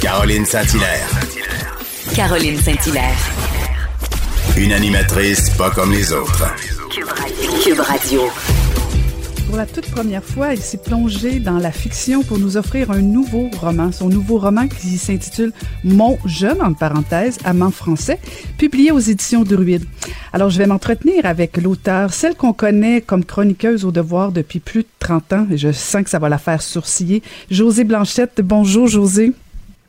[0.00, 1.08] Caroline Saint-Hilaire.
[2.14, 3.16] Caroline Saint-Hilaire.
[4.56, 6.44] Une animatrice pas comme les autres.
[6.90, 8.30] Cube Radio.
[9.48, 13.00] Pour la toute première fois, il s'est plongé dans la fiction pour nous offrir un
[13.00, 13.92] nouveau roman.
[13.92, 18.18] Son nouveau roman qui s'intitule Mon jeune, en parenthèse, amant français,
[18.58, 19.86] publié aux éditions Druide.
[20.34, 24.82] Alors, je vais m'entretenir avec l'auteur, celle qu'on connaît comme chroniqueuse au devoir depuis plus
[24.82, 27.22] de 30 ans, et je sens que ça va la faire sourciller.
[27.50, 28.42] José Blanchette.
[28.44, 29.32] Bonjour, José.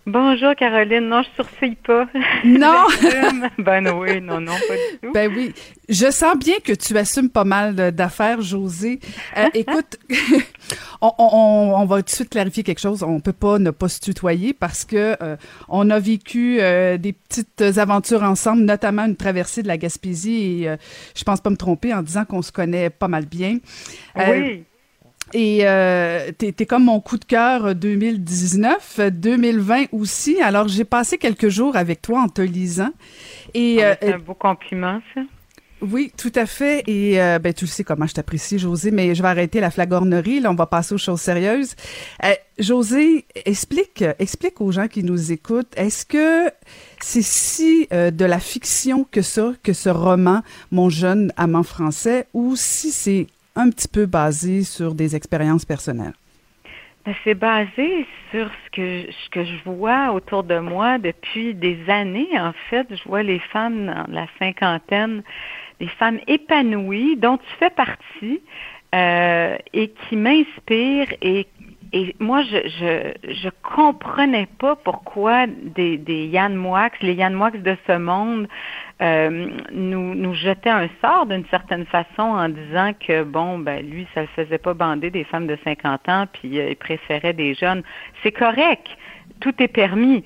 [0.06, 2.08] Bonjour Caroline, non, je sourcille pas.
[2.44, 2.86] Non!
[3.60, 5.14] ben oui, non, non, pas du tout.
[5.14, 5.54] Ben oui,
[5.88, 9.00] je sens bien que tu assumes pas mal d'affaires, José.
[9.38, 9.98] Euh, écoute,
[11.02, 13.04] on, on, on, va tout de suite clarifier quelque chose.
[13.04, 15.36] On peut pas ne pas se tutoyer parce que euh,
[15.68, 20.76] on a vécu euh, des petites aventures ensemble, notamment une traversée de la Gaspésie et
[21.16, 23.58] je pense pas me tromper en disant qu'on se connaît pas mal bien.
[24.16, 24.64] oui.
[25.34, 30.42] Et euh, t'es es comme mon coup de cœur 2019, 2020 aussi.
[30.42, 32.92] Alors j'ai passé quelques jours avec toi en te lisant.
[33.54, 35.22] Et ah, c'est un beau compliment ça.
[35.82, 36.84] Oui, tout à fait.
[36.88, 38.92] Et euh, ben tu le sais comment je t'apprécie, José.
[38.92, 40.40] Mais je vais arrêter la flagornerie.
[40.40, 41.76] Là, on va passer aux choses sérieuses.
[42.26, 45.72] Euh, José, explique, explique aux gens qui nous écoutent.
[45.78, 46.52] Est-ce que
[47.02, 50.42] c'est si euh, de la fiction que ça, que ce roman,
[50.72, 53.28] Mon jeune amant français, ou si c'est
[53.60, 56.14] un petit peu basé sur des expériences personnelles?
[57.06, 58.70] Ben, c'est basé sur ce
[59.32, 62.30] que, je vois autour de moi depuis des années.
[62.40, 65.24] En fait, je vois les femmes dans la cinquantaine,
[65.80, 68.42] des femmes épanouies dont tu fais partie
[68.94, 71.48] euh, et qui m'inspirent et
[72.20, 77.78] moi, je, je je comprenais pas pourquoi des, des Yann Moix, les Yann Moix de
[77.88, 78.48] ce monde,
[79.02, 84.06] euh, nous, nous jetaient un sort d'une certaine façon en disant que, bon, ben lui,
[84.14, 87.54] ça ne faisait pas bander des femmes de 50 ans, puis euh, il préférait des
[87.54, 87.82] jeunes.
[88.24, 88.88] C'est correct,
[89.40, 90.26] tout est permis.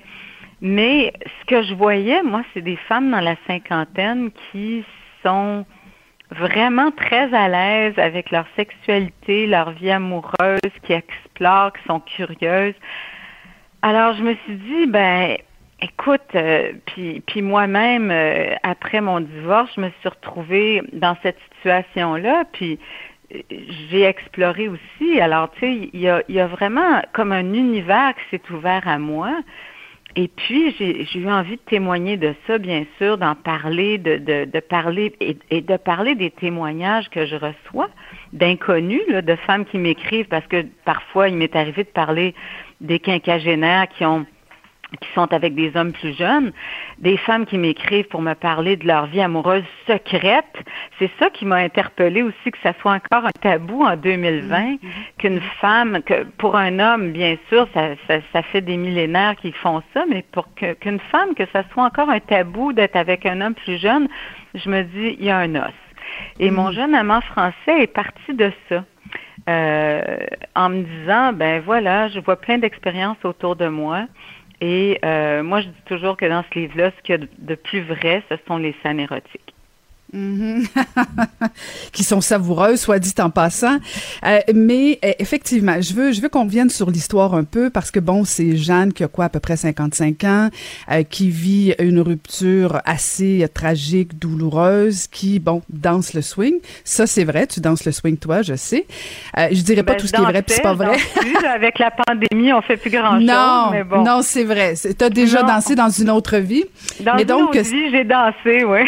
[0.61, 4.83] Mais ce que je voyais, moi, c'est des femmes dans la cinquantaine qui
[5.21, 5.65] sont
[6.31, 12.75] vraiment très à l'aise avec leur sexualité, leur vie amoureuse, qui explorent, qui sont curieuses.
[13.83, 15.37] Alors, je me suis dit, ben,
[15.83, 22.45] écoute, euh, puis, moi-même, euh, après mon divorce, je me suis retrouvée dans cette situation-là,
[22.53, 22.79] puis
[23.33, 23.39] euh,
[23.89, 25.19] j'ai exploré aussi.
[25.19, 28.87] Alors, tu sais, il y a, y a vraiment comme un univers qui s'est ouvert
[28.87, 29.31] à moi.
[30.15, 34.45] Et puis, j'ai eu envie de témoigner de ça, bien sûr, d'en parler, de, de,
[34.45, 37.89] de parler et, et, de parler des témoignages que je reçois
[38.31, 42.35] d'inconnus, de femmes qui m'écrivent, parce que parfois, il m'est arrivé de parler
[42.79, 44.27] des quinquagénaires qui ont
[45.01, 46.51] qui sont avec des hommes plus jeunes,
[46.99, 50.55] des femmes qui m'écrivent pour me parler de leur vie amoureuse secrète.
[50.99, 54.77] C'est ça qui m'a interpellée aussi, que ça soit encore un tabou en 2020, mm-hmm.
[55.17, 59.55] qu'une femme, que pour un homme, bien sûr, ça, ça, ça fait des millénaires qu'ils
[59.55, 63.41] font ça, mais pour qu'une femme, que ça soit encore un tabou d'être avec un
[63.41, 64.07] homme plus jeune,
[64.53, 65.73] je me dis, il y a un os.
[66.39, 66.75] Et mon mm-hmm.
[66.75, 68.83] jeune amant français est parti de ça.
[69.49, 70.19] Euh,
[70.55, 74.05] en me disant, ben voilà, je vois plein d'expériences autour de moi.
[74.65, 77.55] Et euh, moi, je dis toujours que dans ce livre-là, ce qu'il y a de
[77.55, 79.52] plus vrai, ce sont les scènes érotiques.
[80.13, 80.67] Mhm.
[81.91, 83.79] qui sont savoureuses, soit dit en passant.
[84.25, 87.89] Euh, mais euh, effectivement, je veux, je veux qu'on vienne sur l'histoire un peu parce
[87.89, 90.49] que bon, c'est Jeanne qui a quoi à peu près 55 ans,
[90.91, 96.59] euh, qui vit une rupture assez tragique, douloureuse, qui bon danse le swing.
[96.83, 98.85] Ça c'est vrai, tu danses le swing toi, je sais.
[99.35, 100.95] je dirais pas ben, tout ce qui est vrai, puis c'est pas vrai.
[101.49, 103.25] avec la pandémie, on fait plus grand chose.
[103.25, 104.03] Non, mais bon.
[104.03, 104.75] non, c'est vrai.
[104.75, 106.65] Tu as déjà dansé dans une autre vie.
[106.99, 108.81] Dans mais une donc, autre vie, j'ai dansé, oui.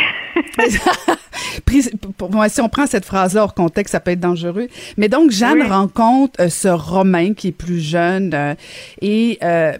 [2.50, 4.68] si on prend cette phrase-là hors contexte, ça peut être dangereux.
[4.98, 8.56] Mais donc, Jeanne rencontre euh, ce Romain qui est plus jeune euh,
[9.02, 9.74] et euh,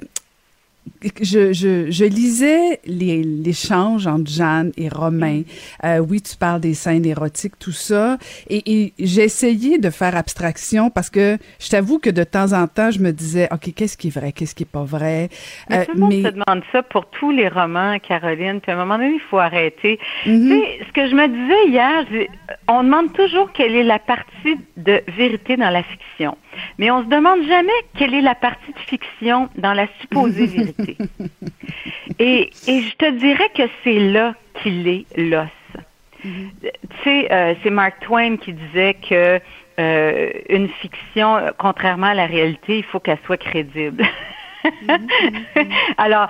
[1.22, 5.42] je, je, je lisais l'échange entre Jeanne et Romain.
[5.84, 8.18] Euh, oui, tu parles des scènes érotiques, tout ça.
[8.50, 12.68] Et, et j'ai essayé de faire abstraction parce que je t'avoue que de temps en
[12.68, 15.30] temps, je me disais, OK, qu'est-ce qui est vrai, qu'est-ce qui est pas vrai?
[15.70, 18.60] Mais euh, tout le monde se demande ça pour tous les romans, Caroline.
[18.62, 20.00] Puis à un moment donné, il faut arrêter.
[20.24, 22.28] Tu sais, ce que je me disais hier,
[22.68, 26.38] on demande toujours quelle est la partie de vérité dans la fiction.
[26.78, 30.95] Mais on se demande jamais quelle est la partie de fiction dans la supposée vérité.
[32.20, 35.50] Et, et je te dirais que c'est là qu'il est l'os.
[36.22, 36.72] Tu
[37.04, 39.40] sais, euh, c'est Mark Twain qui disait que
[39.80, 44.06] euh, une fiction, contrairement à la réalité, il faut qu'elle soit crédible.
[45.98, 46.28] Alors,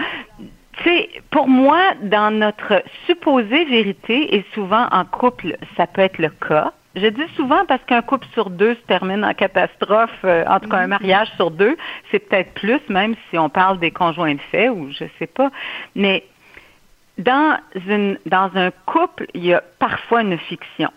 [0.78, 6.18] tu sais, pour moi, dans notre supposée vérité, et souvent en couple, ça peut être
[6.18, 10.46] le cas, je dis souvent parce qu'un couple sur deux se termine en catastrophe, euh,
[10.48, 10.90] en tout cas un mhm.
[10.90, 11.78] mariage sur deux,
[12.12, 15.52] c'est peut-être plus, même si on parle des conjoints de fait ou je sais pas.
[15.96, 16.24] Mais
[17.18, 17.58] dans
[17.88, 20.90] une dans un couple, il y a parfois une fiction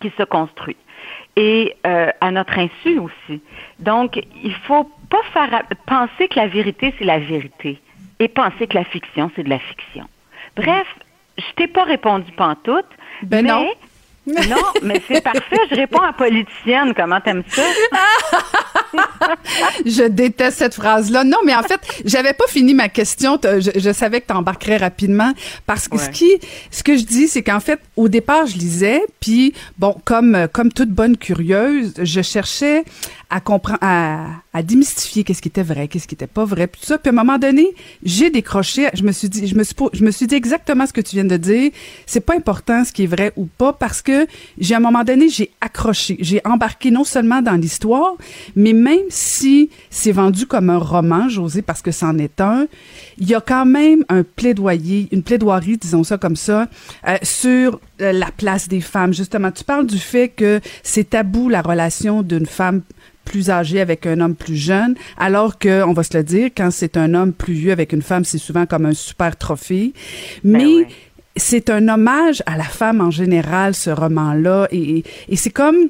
[0.00, 0.76] qui se construit
[1.36, 3.40] et euh, à notre insu aussi.
[3.78, 7.80] Donc, il faut pas faire penser que la vérité c'est la vérité
[8.18, 10.06] et penser que la fiction c'est de la fiction.
[10.56, 10.86] Bref,
[11.38, 12.86] je t'ai pas répondu pantoute,
[13.22, 13.66] ben mais non.
[14.26, 15.56] Non, mais c'est parfait.
[15.70, 16.94] Je réponds à politicienne.
[16.94, 17.62] Comment t'aimes ça?
[19.84, 21.24] je déteste cette phrase-là.
[21.24, 23.38] Non, mais en fait, j'avais pas fini ma question.
[23.42, 25.32] Je, savais que tu embarquerais rapidement
[25.66, 26.30] parce que ce qui,
[26.70, 30.72] ce que je dis, c'est qu'en fait, au départ, je lisais, puis bon, comme comme
[30.72, 32.84] toute bonne curieuse, je cherchais
[33.32, 36.82] à comprendre, à, à démystifier qu'est-ce qui était vrai, qu'est-ce qui était pas vrai, puis
[36.82, 36.98] tout ça.
[36.98, 37.66] Puis à un moment donné,
[38.02, 38.90] j'ai décroché.
[38.92, 41.16] Je me suis dit, je me suis, je me suis dit exactement ce que tu
[41.16, 41.70] viens de dire.
[42.04, 44.26] C'est pas important ce qui est vrai ou pas parce que
[44.58, 48.16] j'ai à un moment donné, j'ai accroché, j'ai embarqué non seulement dans l'histoire,
[48.54, 52.66] mais même si c'est vendu comme un roman, José, parce que c'en est un,
[53.16, 56.68] il y a quand même un plaidoyer, une plaidoirie, disons ça comme ça,
[57.08, 59.14] euh, sur euh, la place des femmes.
[59.14, 62.82] Justement, tu parles du fait que c'est tabou la relation d'une femme
[63.24, 66.70] plus âgé avec un homme plus jeune, alors que, on va se le dire, quand
[66.70, 69.92] c'est un homme plus vieux avec une femme, c'est souvent comme un super trophée.
[70.44, 70.88] Ben Mais
[71.36, 75.88] c'est un hommage à la femme en général, ce roman-là, et, et c'est comme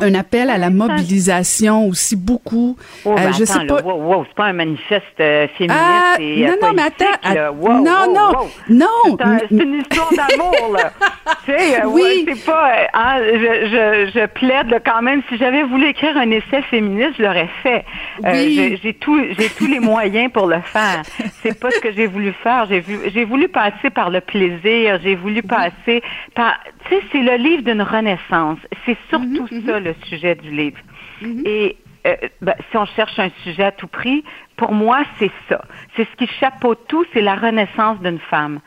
[0.00, 2.76] un appel à la mobilisation aussi beaucoup.
[3.04, 3.82] Oh, euh, ben je sais pas.
[3.82, 8.48] wow, c'est pas un manifeste euh, féministe ah, et non, non, mais attends, non, non,
[8.68, 9.16] non.
[9.48, 10.92] C'est une histoire d'amour, là.
[11.44, 12.24] tu sais, euh, oui.
[12.26, 12.72] c'est pas.
[12.94, 15.22] Hein, je, je, je, plaide quand même.
[15.28, 17.84] Si j'avais voulu écrire un essai féministe, je l'aurais fait.
[18.24, 18.78] Oui.
[18.82, 21.02] j'ai tout, j'ai tous les moyens pour le faire.
[21.42, 22.66] C'est pas ce que j'ai voulu faire.
[22.68, 24.98] J'ai vu, j'ai voulu passer par le plaisir.
[25.02, 26.02] J'ai voulu passer
[26.34, 26.58] par.
[26.84, 28.58] Tu sais, c'est le livre d'une renaissance.
[28.84, 30.78] C'est surtout mm-hmm, ça le sujet du livre.
[31.22, 31.46] Mm-hmm.
[31.46, 34.24] Et euh, ben, si on cherche un sujet à tout prix,
[34.56, 35.62] pour moi, c'est ça.
[35.94, 38.60] C'est ce qui chapeaute tout, c'est la renaissance d'une femme.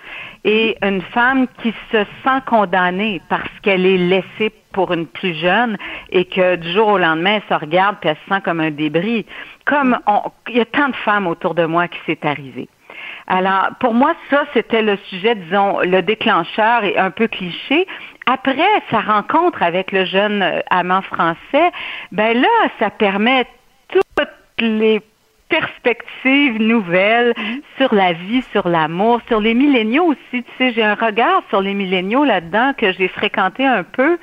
[0.46, 5.78] Et une femme qui se sent condamnée parce qu'elle est laissée pour une plus jeune
[6.12, 8.72] et que du jour au lendemain, elle se regarde puis elle se sent comme un
[8.72, 9.26] débris.
[9.66, 9.98] Comme
[10.50, 12.70] il y a tant de femmes autour de moi qui s'est arrivé.
[13.27, 17.88] Alors, pour moi, ça, c'était le sujet, disons, le déclencheur et un peu cliché.
[18.27, 18.56] Après
[18.89, 21.72] sa rencontre avec le jeune euh, amant français,
[22.12, 22.48] ben là,
[22.80, 23.45] ça permet
[23.89, 24.27] toutes
[24.60, 25.01] les
[25.50, 27.62] perspectives nouvelles mhm.
[27.77, 30.44] sur la vie, sur l'amour, sur les milléniaux aussi.
[30.44, 34.18] Tu sais, j'ai un regard sur les milléniaux là-dedans que j'ai fréquenté un peu.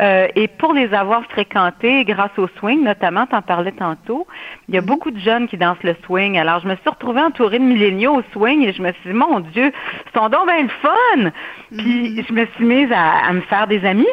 [0.00, 4.26] Euh, et pour les avoir fréquentés grâce au swing, notamment, t'en parlais tantôt,
[4.68, 4.86] il y a mhm.
[4.86, 6.38] beaucoup de jeunes qui dansent le swing.
[6.38, 9.16] Alors, je me suis retrouvée entourée de milléniaux au swing et je me suis dit,
[9.16, 9.72] mon Dieu,
[10.12, 11.30] c'est donc bien le fun!
[11.76, 12.24] Puis, mhm.
[12.28, 14.06] je me suis mise à me faire des amis.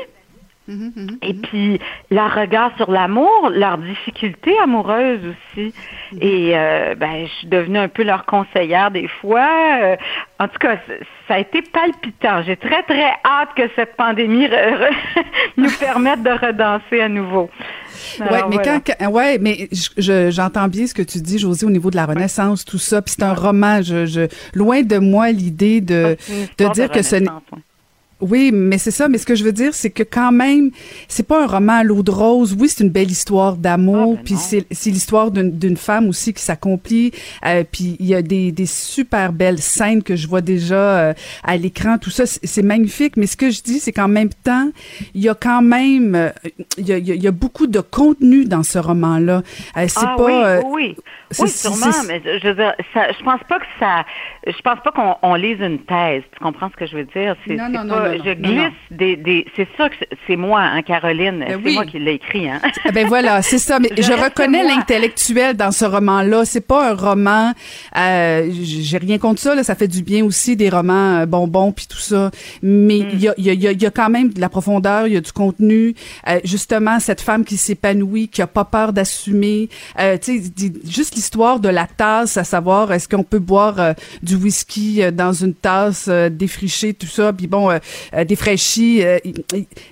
[0.67, 1.41] Mhm, mhm, et mhm.
[1.41, 1.79] puis
[2.09, 5.73] leur regard sur l'amour, leurs difficultés amoureuses aussi.
[6.19, 9.48] Et euh, ben, je suis devenue un peu leur conseillère des fois.
[9.84, 9.95] Euh,
[10.39, 10.77] en tout cas,
[11.27, 12.41] ça a été palpitant.
[12.43, 14.48] J'ai très très hâte que cette pandémie
[15.57, 17.48] nous permette de redanser à nouveau.
[18.19, 21.95] ouais, mais quand, ouais, mais j'entends bien ce que tu dis, Josie, au niveau de
[21.95, 23.03] la Renaissance, tout ça.
[23.03, 23.84] Puis c'est un roman.
[23.84, 26.17] Je, loin de moi l'idée de,
[26.57, 27.29] de dire que ce n'est
[28.22, 29.10] oui, mais c'est ça.
[29.10, 30.72] Mais ce que je veux dire, c'est que quand même,
[31.10, 32.55] c'est pas un roman à l'eau de rose.
[32.57, 34.13] Oui, c'est une belle histoire d'amour.
[34.13, 37.12] Ah, ben puis c'est l'histoire d'une femme aussi qui s'accomplit.
[37.45, 41.13] Euh, puis il y a des, des super belles scènes que je vois déjà euh,
[41.43, 41.98] à l'écran.
[41.98, 43.17] Tout ça, c'est magnifique.
[43.17, 44.69] Mais ce que je dis, c'est qu'en même temps,
[45.13, 46.29] il y a quand même, euh,
[46.77, 49.41] il y, a, il y a beaucoup de contenu dans ce roman-là.
[49.75, 50.60] c'est ah, pas.
[50.62, 50.95] Oui, oui.
[51.39, 51.91] Oui, sûrement.
[52.07, 54.05] Mais je veux dire, ça, je pense pas que ça.
[54.48, 56.24] Je pense pas qu'on lise une thèse.
[56.31, 57.36] Tu comprends ce que je veux dire?
[57.48, 59.95] Non, non, non je, je glisse des, des c'est sûr que
[60.27, 61.39] c'est moi, hein, Caroline.
[61.39, 61.74] Ben c'est oui.
[61.74, 62.59] moi qui l'ai écrit, hein.
[62.85, 63.79] Ah ben voilà, c'est ça.
[63.79, 66.45] Mais Je reconnais l'intellectuel dans ce roman-là.
[66.45, 67.53] C'est pas un roman.
[67.97, 69.55] Euh, J'ai rien contre ça.
[69.55, 72.31] Là, ça fait du bien aussi des romans euh, bonbons puis tout ça.
[72.62, 73.09] Mais Mm.
[73.13, 74.50] il y, a, il y, a, il y a- y a quand même de la
[74.50, 75.07] profondeur.
[75.07, 75.93] Il y a du contenu.
[76.27, 79.69] Euh, justement, cette femme qui s'épanouit, qui a pas peur d'assumer.
[80.00, 83.93] Euh, tu sais, juste l'histoire de la tasse, à savoir est-ce qu'on peut boire euh,
[84.24, 87.69] du whisky euh, dans une tasse défrichée, tout ça, puis bon,
[88.14, 89.04] euh, euh, défraîchi.
[89.04, 89.18] euh,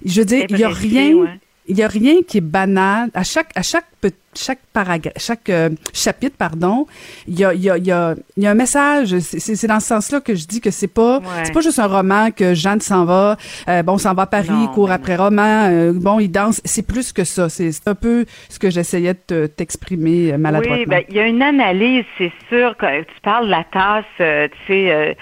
[0.06, 1.14] je veux dire, il y a rien.
[1.16, 1.40] ouais.
[1.68, 3.10] Il y a rien qui est banal.
[3.14, 6.86] À chaque, à chaque, pe- chaque paragraphe, chaque euh, chapitre, pardon,
[7.28, 9.18] il y a, y a, il y a, il y a un message.
[9.20, 11.25] C'est- dans ce sens-là que je dis que c'est pas, Ouais.
[11.44, 13.38] c'est pas juste un roman que Jeanne s'en va,
[13.70, 16.62] euh, bon, s'en va à Paris, Non, court mais après roman, euh, bon, il danse.
[16.66, 17.50] C'est plus que ça.
[17.50, 20.78] C'est un peu ce que j'essayais de te- t'exprimer maladroitement.
[20.78, 22.75] Oui, ben, il y a une analyse, c'est sûr.
[22.78, 25.18] Que tu parles de la tasse, tu sais,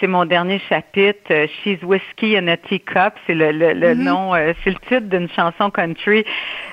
[0.00, 4.02] c'est mon dernier chapitre, She's Whiskey in a Teacup, c'est le, le, le Mm-hmm.
[4.02, 4.32] nom,
[4.64, 6.24] c'est le titre d'une chanson country.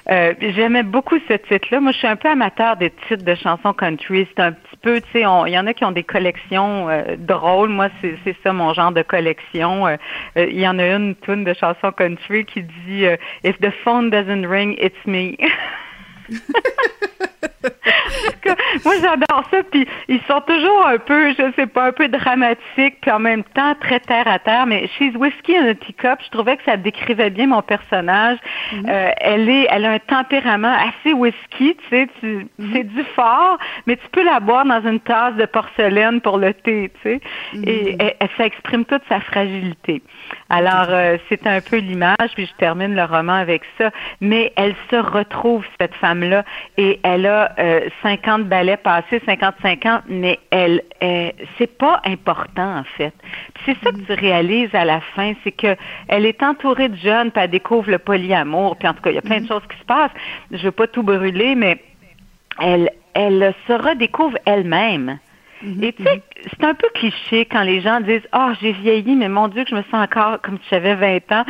[0.10, 1.80] J'aimais beaucoup ce titre-là.
[1.84, 4.26] Moi, je suis un peu amateur des titres de chansons country.
[4.34, 7.18] C'est un petit peu, tu sais, il y en a qui ont des collections euh,
[7.18, 7.68] drôles.
[7.68, 9.86] Moi, c'est ça mon genre de collection.
[9.88, 9.98] Euh,
[10.38, 13.04] euh, Il y en a une tune de chansons country qui dit
[13.44, 15.36] If the phone doesn't ring, it's me.
[18.86, 23.00] Moi j'adore ça puis ils sont toujours un peu je sais pas un peu dramatiques
[23.02, 26.30] puis en même temps très terre à terre mais She's Whiskey in a Teacup je
[26.30, 28.38] trouvais que ça décrivait bien mon personnage.
[28.88, 33.58] Euh, elle est elle a un tempérament assez whisky tu sais tu c'est du fort
[33.88, 37.22] mais tu peux la boire dans une tasse de porcelaine pour le thé tu sais.
[37.66, 40.02] Et elle- elle- ça exprime toute sa fragilité.
[40.50, 43.92] Alors euh, c'est un peu l'image puis je termine le roman avec ça.
[44.22, 46.44] Mais elle se retrouve cette femme là
[46.78, 52.80] et elle a euh, 50 ballets passés 55 ans mais elle, elle- c'est pas important
[52.80, 53.14] en fait.
[53.54, 55.76] Puis c'est ça que tu réalises à la fin c'est que
[56.08, 59.16] elle est entourée de jeunes puis elle découvre le polyamour puis en tout cas il
[59.16, 60.12] y a plein de choses qui se passent.
[60.52, 61.82] Je veux pas tout brûler mais
[62.60, 65.20] elle elle se redécouvre elle-même.
[65.82, 69.30] Et tu sais, c'est un peu cliché quand les gens disent Ah, j'ai vieilli, mais
[69.30, 71.46] mon Dieu, que je me sens encore comme si j'avais 20 ans.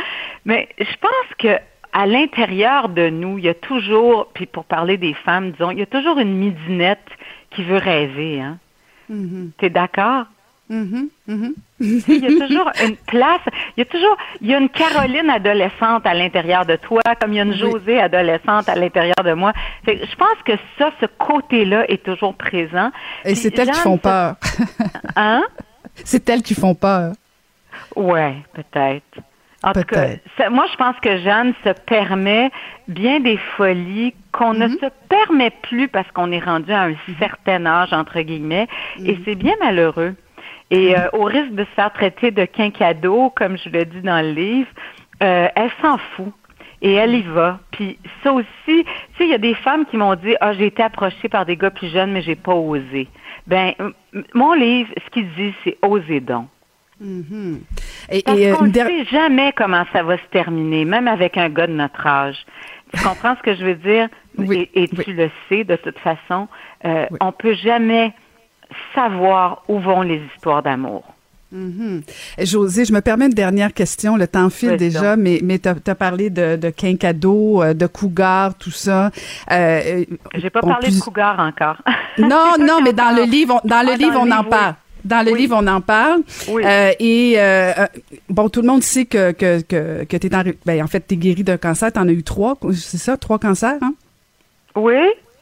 [0.46, 1.58] Mais je pense que
[1.94, 5.80] à l'intérieur de nous, il y a toujours, puis pour parler des femmes, disons, il
[5.80, 7.08] y a toujours une midinette
[7.52, 8.42] qui veut rêver.
[8.42, 8.58] Hein?
[9.58, 10.26] T'es d'accord?
[10.70, 11.54] Mhm, mhm.
[11.80, 13.42] Il y a toujours une place,
[13.76, 17.34] il y a toujours, il y a une Caroline adolescente à l'intérieur de toi, comme
[17.34, 19.52] il y a une Josée adolescente à l'intérieur de moi.
[19.86, 22.92] Fait je pense que ça, ce côté-là est toujours présent.
[23.26, 24.36] Et c'est elles qui font peur.
[25.16, 25.44] Hein?
[25.96, 27.14] c'est elles qui font peur.
[27.96, 29.20] Ouais, peut-être.
[29.64, 32.52] En tout cas, ça- moi, je pense que Jeanne se permet
[32.88, 37.66] bien des folies qu'on ne se permet plus parce qu'on est rendu à un certain
[37.66, 38.68] âge, entre guillemets,
[39.06, 40.16] et c'est bien malheureux.
[40.72, 44.22] Et euh, au risque de se faire traiter de quinquado, comme je le dis dans
[44.26, 44.70] le livre,
[45.22, 46.34] euh, elle s'en fout.
[46.82, 47.60] Et elle y va.
[47.72, 48.84] Puis ça aussi, tu
[49.18, 51.56] sais, il y a des femmes qui m'ont dit, ah, j'ai été approchée par des
[51.56, 53.08] gars plus jeunes, mais j'ai pas osé.
[53.48, 53.72] Ben,
[54.34, 56.48] mon livre, ce qu'il dit, c'est oser donc.
[58.10, 61.08] Et, Parce et, euh, une ne der- sait jamais comment ça va se terminer, même
[61.08, 62.38] avec un gars de notre âge.
[62.94, 64.08] Tu comprends ce que je veux dire?
[64.38, 65.04] Oui, Et, et oui.
[65.04, 66.48] tu le sais de toute façon.
[66.86, 67.18] Euh, Oui.
[67.22, 68.14] On peut jamais
[68.96, 71.04] savoir où vont les histoires d'amour.
[72.38, 74.18] Et José, je me permets une dernière question.
[74.18, 78.72] Le temps file déjà, mais, mais tu as, parlé de, de euh, de cougar, tout
[78.72, 79.12] ça.
[79.52, 80.06] Euh, euh,
[80.36, 81.78] J'ai pas on parlé de cougar encore.
[82.18, 84.74] Non, non, mais dans le livre, on, dans le Ah, livre, on en livre, parle.
[85.06, 85.42] Dans le Oui.
[85.42, 86.22] livre, on en parle.
[86.48, 86.64] Oui.
[86.66, 87.88] Euh, et euh, euh,
[88.30, 91.18] bon, tout le monde sait que que que, que t'es en ben en fait t'es
[91.18, 91.92] guéri d'un cancer.
[91.92, 93.94] T'en as eu trois, c'est ça, trois cancers, hein?
[94.76, 94.96] Oui?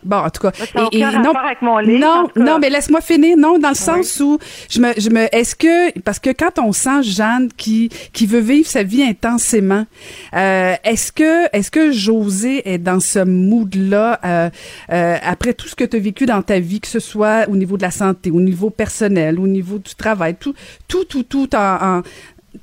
[0.03, 3.01] Bon, en tout cas, Ça n'a aucun rapport avec mon livre, non, non, mais laisse-moi
[3.01, 3.38] finir.
[3.38, 4.38] Non, dans le sens où
[4.70, 8.39] je me, je me, est-ce que parce que quand on sent Jeanne qui qui veut
[8.39, 9.86] vivre sa vie intensément,
[10.34, 14.50] euh, est-ce que est-ce que José est dans ce mood-là euh,
[14.91, 17.55] euh, après tout ce que tu as vécu dans ta vie, que ce soit au
[17.55, 20.53] niveau de la santé, au niveau personnel, au niveau du travail, tout,
[20.88, 22.01] tout, tout, tout en, en-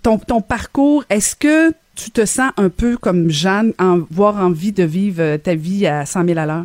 [0.03, 1.05] ton ton parcours.
[1.09, 5.39] Est-ce que tu te sens un peu comme Jeanne, en avoir envie de vivre euh,
[5.39, 6.65] ta vie à 100 000 à l'heure?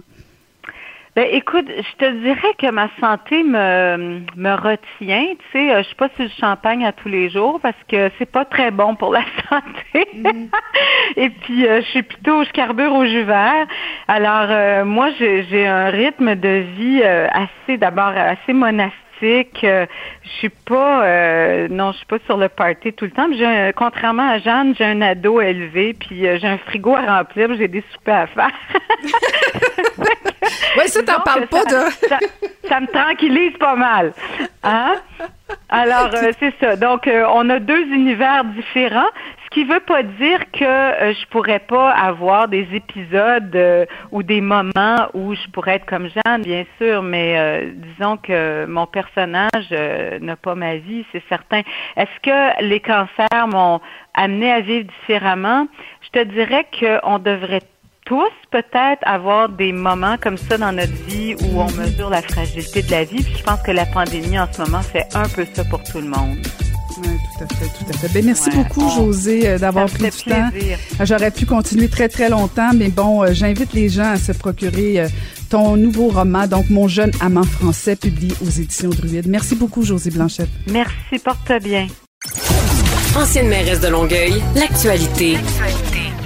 [1.16, 5.28] Ben écoute, je te dirais que ma santé me, me retient.
[5.38, 8.10] Tu sais, euh, je suis pas sur le champagne à tous les jours parce que
[8.18, 10.08] c'est pas très bon pour la santé.
[11.16, 13.68] Et puis euh, je suis plutôt, je carbure au jus vert.
[14.08, 19.03] Alors euh, moi, j'ai j'ai un rythme de vie euh, assez, d'abord assez monastique.
[19.24, 19.86] Euh,
[20.24, 23.28] je suis pas, euh, non, je suis pas sur le party tout le temps.
[23.32, 27.50] Un- contrairement à Jeanne, j'ai un ado élevé, puis euh, j'ai un frigo à remplir,
[27.58, 28.50] j'ai des soupers à faire.
[30.78, 31.90] Ouais, ça, t'en parles pas, ça, toi.
[32.10, 32.20] ça,
[32.68, 34.12] ça me tranquillise pas mal.
[34.64, 34.96] Hein?
[35.70, 36.76] Alors, c'est ça.
[36.76, 39.08] Donc, on a deux univers différents.
[39.54, 44.42] Qui veut pas dire que euh, je pourrais pas avoir des épisodes euh, ou des
[44.42, 49.70] moments où je pourrais être comme Jeanne, bien sûr, mais euh, disons que mon personnage
[50.22, 51.62] n'a pas ma vie, c'est certain.
[51.96, 53.80] Est-ce que les cancers m'ont
[54.16, 55.68] amené à vivre différemment?
[56.02, 57.62] Je te dirais qu'on devrait
[58.06, 62.82] tous peut-être avoir des moments comme ça dans notre vie où on mesure la fragilité
[62.82, 63.24] de la vie.
[63.24, 66.00] Puis je pense que la pandémie en ce moment fait un peu ça pour tout
[66.00, 66.40] le monde.
[66.98, 68.14] Oui, tout à fait, tout à fait.
[68.14, 70.50] Ben, merci beaucoup, José, euh, d'avoir pris du temps.
[71.02, 75.00] J'aurais pu continuer très, très longtemps, mais bon, euh, j'invite les gens à se procurer
[75.02, 75.08] euh,
[75.50, 79.28] ton nouveau roman, donc Mon jeune amant français, publié aux éditions Druide.
[79.28, 80.50] Merci beaucoup, José Blanchette.
[80.68, 81.88] Merci, porte bien.
[83.16, 85.38] Ancienne mairesse de Longueuil, l'actualité.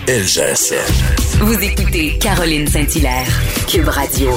[0.08, 1.27] LGSN.
[1.40, 3.28] Vous écoutez Caroline Saint-Hilaire,
[3.70, 4.32] Cube Radio.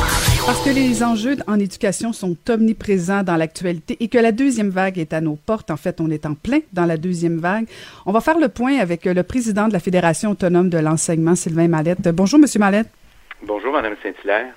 [0.44, 4.98] Parce que les enjeux en éducation sont omniprésents dans l'actualité et que la deuxième vague
[4.98, 7.66] est à nos portes, en fait, on est en plein dans la deuxième vague,
[8.04, 11.68] on va faire le point avec le président de la Fédération autonome de l'enseignement, Sylvain
[11.68, 12.06] Mallette.
[12.08, 12.88] Bonjour, Monsieur Mallette.
[13.42, 14.52] Bonjour, Madame Saint-Hilaire.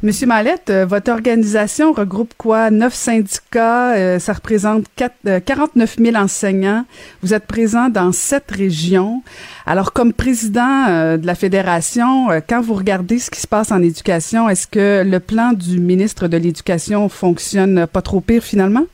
[0.00, 2.70] Monsieur Mallette, euh, votre organisation regroupe quoi?
[2.70, 6.84] Neuf syndicats, euh, ça représente 4, 49 000 enseignants.
[7.20, 9.24] Vous êtes présent dans sept régions.
[9.66, 13.82] Alors, comme président euh, de la fédération, quand vous regardez ce qui se passe en
[13.82, 18.86] éducation, est-ce que le plan du ministre de l'Éducation fonctionne pas trop pire finalement?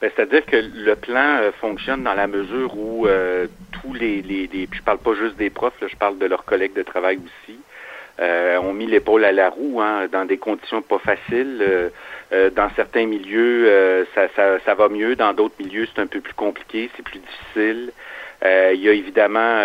[0.00, 3.06] Ben, c'est-à-dire que le plan fonctionne dans la mesure où
[3.70, 6.74] tous les, les, les, je parle pas juste des profs, je parle de leurs collègues
[6.74, 7.56] de travail aussi,
[8.18, 11.58] euh, ont mis l'épaule à la roue hein, dans des conditions pas faciles.
[11.60, 11.90] Euh,
[12.32, 15.14] euh, dans certains milieux, ça, ça, ça, va mieux.
[15.16, 17.92] Dans d'autres milieux, c'est un peu plus compliqué, c'est plus difficile.
[18.42, 19.62] il y a évidemment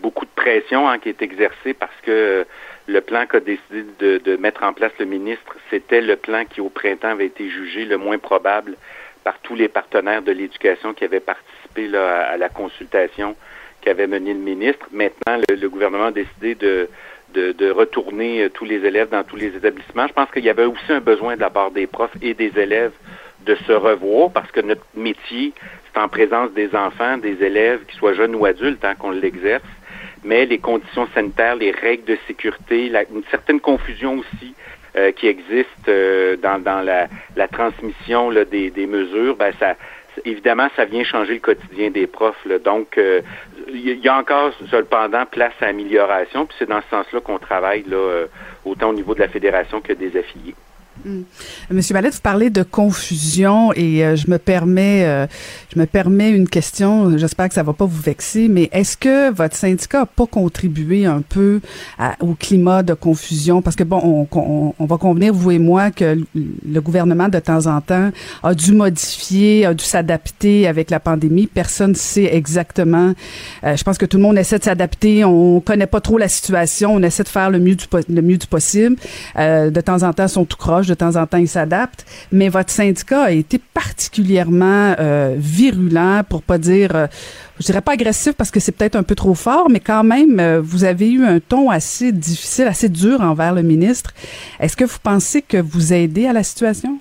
[0.00, 2.46] beaucoup de pression hein, qui est exercée parce que
[2.86, 6.60] le plan qu'a décidé de, de, mettre en place le ministre, c'était le plan qui,
[6.60, 8.76] au printemps, avait été jugé le moins probable
[9.24, 13.34] par tous les partenaires de l'éducation qui avaient participé là, à, la consultation
[13.80, 14.86] qu'avait menée le ministre.
[14.92, 16.88] Maintenant, le gouvernement a décidé de
[17.34, 20.06] de, retourner euh, tous les élèves dans tous les établissements.
[20.06, 22.52] Je pense qu'il y avait aussi un besoin de la part des profs et des
[22.58, 22.92] élèves
[23.44, 25.52] de se revoir parce que notre métier,
[25.92, 29.64] c'est en présence des enfants, des élèves, qu'ils soient jeunes ou adultes, hein, qu'on l'exerce.
[30.24, 34.54] Mais les conditions sanitaires, les règles de sécurité, une certaine confusion aussi
[34.96, 39.74] euh, qui existe euh, dans, la, transmission des, des mesures, ben ça,
[40.24, 42.46] évidemment, ça vient changer le quotidien des profs.
[42.64, 43.20] Donc, euh,
[43.68, 47.84] il y a encore cependant place à amélioration, puis c'est dans ce sens-là qu'on travaille
[47.84, 48.26] là, euh,
[48.64, 50.54] autant au niveau de la fédération que des affiliés.
[51.04, 51.22] Mm.
[51.70, 55.26] Monsieur Mallette, vous parlez de confusion et euh, je me permets, euh,
[55.74, 57.16] je me permets une question.
[57.18, 61.04] J'espère que ça va pas vous vexer, mais est-ce que votre syndicat a pas contribué
[61.04, 61.60] un peu
[62.20, 63.60] au climat de confusion?
[63.60, 67.66] Parce que bon, on, on, va convenir vous et moi que le gouvernement de temps
[67.66, 68.10] en temps
[68.42, 71.46] a dû modifier, a dû s'adapter avec la pandémie.
[71.46, 73.12] Personne ne sait exactement.
[73.64, 75.24] Euh, je pense que tout le monde essaie de s'adapter.
[75.24, 76.94] On connaît pas trop la situation.
[76.94, 78.96] On essaie de faire le mieux du, le mieux du possible.
[79.36, 82.04] de temps en temps, ils sont tout croches de temps en temps, il s'adapte.
[82.32, 87.06] Mais votre syndicat a été particulièrement euh, virulent, pour pas dire, euh,
[87.60, 90.40] je dirais pas agressif parce que c'est peut-être un peu trop fort, mais quand même,
[90.40, 94.12] euh, vous avez eu un ton assez difficile, assez dur envers le ministre.
[94.60, 96.98] Est-ce que vous pensez que vous aidez à la situation?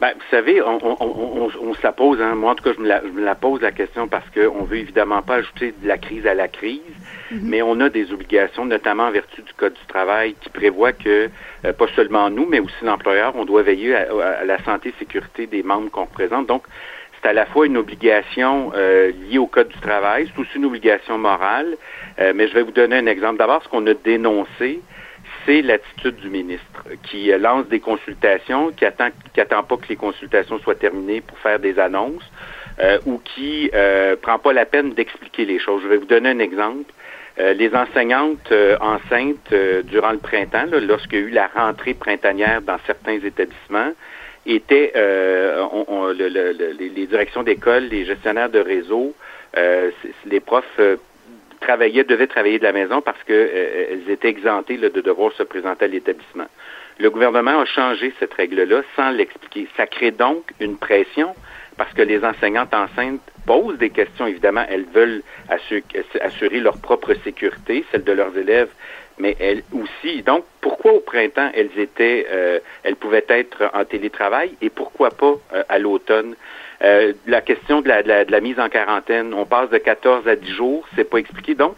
[0.00, 2.34] Ben, vous savez, on, on, on, se la pose, hein.
[2.34, 4.64] moi en tout cas je me, la, je me la pose la question parce qu'on
[4.64, 6.82] veut évidemment pas ajouter de la crise à la crise.
[7.30, 7.40] Mhm.
[7.42, 11.30] Mais on a des obligations, notamment en vertu du Code du travail, qui prévoit que,
[11.66, 15.46] euh, pas seulement nous, mais aussi l'employeur, on doit veiller à, la santé et sécurité
[15.46, 16.46] des membres qu'on représente.
[16.46, 16.62] Donc,
[17.20, 20.66] c'est à la fois une obligation euh, liée au Code du travail, c'est aussi une
[20.66, 21.76] obligation morale.
[22.18, 23.38] Euh, mais je vais vous donner un exemple.
[23.38, 24.80] D'abord, ce qu'on a dénoncé,
[25.44, 29.96] c'est l'attitude du ministre qui lance des consultations, qui attend, qui attend pas que les
[29.96, 32.24] consultations soient terminées pour faire des annonces,
[33.06, 35.82] ou qui euh, prend pas la peine d'expliquer les choses.
[35.82, 36.92] Je vais vous donner un exemple.
[37.38, 41.92] Euh, les enseignantes euh, enceintes euh, durant le printemps, lorsqu'il y a eu la rentrée
[41.92, 43.92] printanière dans certains établissements,
[44.46, 44.92] étaient
[46.14, 49.12] les, directions d'école, les gestionnaires de réseau,
[50.24, 50.80] les profs
[51.60, 55.88] travaillaient, devaient travailler de la maison parce qu'elles étaient exemptées de devoir se présenter à
[55.88, 56.46] l'établissement.
[57.00, 59.66] Le gouvernement a changé cette règle-là sans l'expliquer.
[59.76, 61.34] Ça crée donc une pression
[61.76, 65.22] parce que les enseignantes enceintes posent des questions, évidemment, elles veulent
[66.20, 68.68] assurer leur propre sécurité, celle de leurs élèves,
[69.18, 70.22] mais elles aussi.
[70.22, 75.36] Donc, pourquoi au printemps elles étaient, euh, elles pouvaient être en télétravail et pourquoi pas
[75.54, 76.34] euh, à l'automne?
[76.82, 80.36] Euh, la question de la, de, la, mise en quarantaine, on passe de 14 à
[80.36, 81.54] 10 jours, c'est pas expliqué.
[81.54, 81.74] Donc,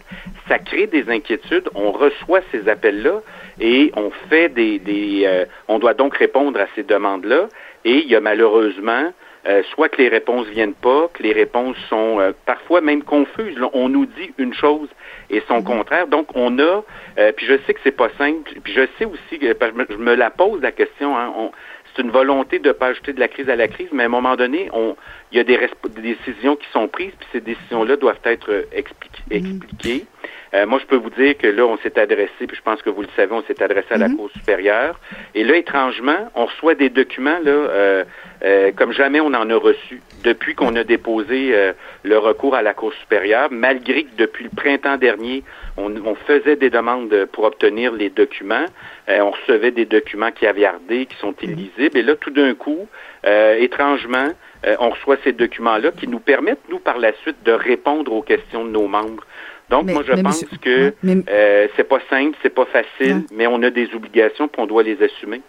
[0.48, 1.68] ça crée des inquiétudes.
[1.76, 3.20] On reçoit ces appels-là
[3.60, 7.48] et on fait des, des on doit donc répondre à ces demandes-là.
[7.84, 9.12] Et il y a malheureusement
[9.46, 13.56] euh, soit que les réponses viennent pas, que les réponses sont euh, parfois même confuses.
[13.72, 14.88] On nous dit une chose
[15.30, 15.64] et son mhm.
[15.64, 16.06] contraire.
[16.08, 16.82] Donc on a,
[17.18, 20.14] euh, puis je sais que c'est pas simple, puis je sais aussi que je me
[20.14, 21.16] la pose la question.
[21.16, 21.32] Hein,
[21.94, 24.06] c'est une volonté de ne pas ajouter de la crise à la crise, mais à
[24.06, 24.96] un moment donné, on,
[25.32, 25.58] il y a des,
[25.96, 28.64] décisions qui sont prises, puis ces décisions-là doivent être mhm.
[29.32, 30.04] expliquées.
[30.54, 32.90] Euh, moi, je peux vous dire que là, on s'est adressé, puis je pense que
[32.90, 34.16] vous le savez, on s'est adressé à la mhm.
[34.16, 34.98] Cour supérieure.
[35.34, 38.04] Et là, étrangement, on reçoit des documents là, euh,
[38.44, 41.54] euh, comme jamais on en a reçu depuis qu'on a déposé
[42.02, 45.44] le recours à la Cour supérieure, malgré que depuis le printemps dernier,
[45.76, 48.66] on, faisait des demandes pour obtenir les documents.
[49.08, 51.52] on recevait des documents qui caviardés, qui sont mhm.
[51.52, 51.98] illisibles.
[51.98, 52.88] Et là, tout d'un coup,
[53.24, 54.28] étrangement,
[54.80, 58.64] on reçoit ces documents-là qui nous permettent, nous, par la suite, de répondre aux questions
[58.64, 59.24] de nos membres.
[59.70, 63.70] Donc, moi, je pense que euh, c'est pas simple, c'est pas facile, mais on a
[63.70, 65.42] des obligations, puis on doit les assumer.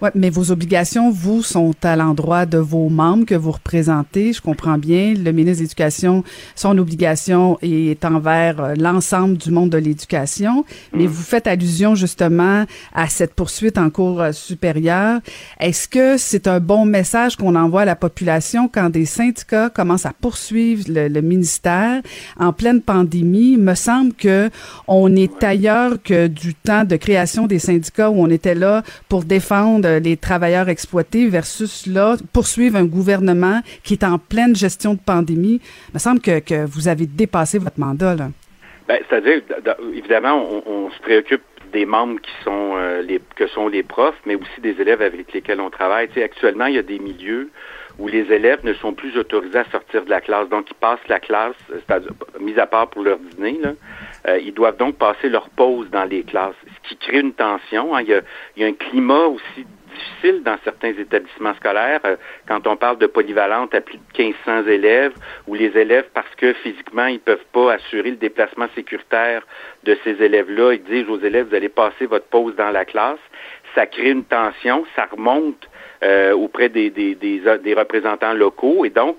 [0.00, 4.32] Oui, mais vos obligations, vous, sont à l'endroit de vos membres que vous représentez.
[4.32, 5.12] Je comprends bien.
[5.14, 6.22] Le ministre de l'Éducation,
[6.54, 10.64] son obligation est envers euh, l'ensemble du monde de l'éducation.
[10.92, 11.08] Mais mm.
[11.08, 15.18] vous faites allusion justement à cette poursuite en cours euh, supérieur.
[15.58, 20.06] Est-ce que c'est un bon message qu'on envoie à la population quand des syndicats commencent
[20.06, 22.02] à poursuivre le, le ministère?
[22.38, 23.54] En pleine pandémie?
[23.54, 24.48] Il me semble que
[24.86, 29.24] on est ailleurs que du temps de création des syndicats où on était là pour
[29.24, 35.00] défendre les travailleurs exploités versus là, poursuivre un gouvernement qui est en pleine gestion de
[35.00, 35.60] pandémie.
[35.88, 38.14] Il me semble que, que vous avez dépassé votre mandat.
[38.14, 38.28] Là.
[38.88, 39.42] Ben, c'est-à-dire,
[39.94, 44.34] évidemment, on, se préoccupe des membres qui sont euh, les que sont les profs, mais
[44.34, 46.08] aussi des élèves avec lesquels on travaille.
[46.08, 47.50] Tu actuellement, il y a des milieux
[47.98, 50.48] où les élèves ne sont plus autorisés à sortir de la classe.
[50.48, 53.72] Donc, ils passent la classe, c'est-à-dire, mis à part pour leur dîner, là,
[54.28, 57.94] euh, ils doivent donc passer leur pause dans les classes, ce qui crée une tension.
[57.94, 58.02] Hein.
[58.02, 58.20] Il, y a,
[58.56, 59.66] il, y a, un climat aussi
[59.98, 62.00] difficile dans certains établissements scolaires.
[62.04, 65.12] Euh, quand on parle de polyvalente à plus de 1500 élèves,
[65.46, 69.46] où les élèves, parce que physiquement, ils peuvent pas assurer le déplacement sécuritaire
[69.84, 73.18] de ces élèves-là, ils disent aux élèves, vous allez passer votre pause dans la classe.
[73.74, 75.68] Ça crée une tension, ça remonte
[76.02, 78.84] euh, auprès des, des, des représentants locaux.
[78.84, 79.18] Et donc,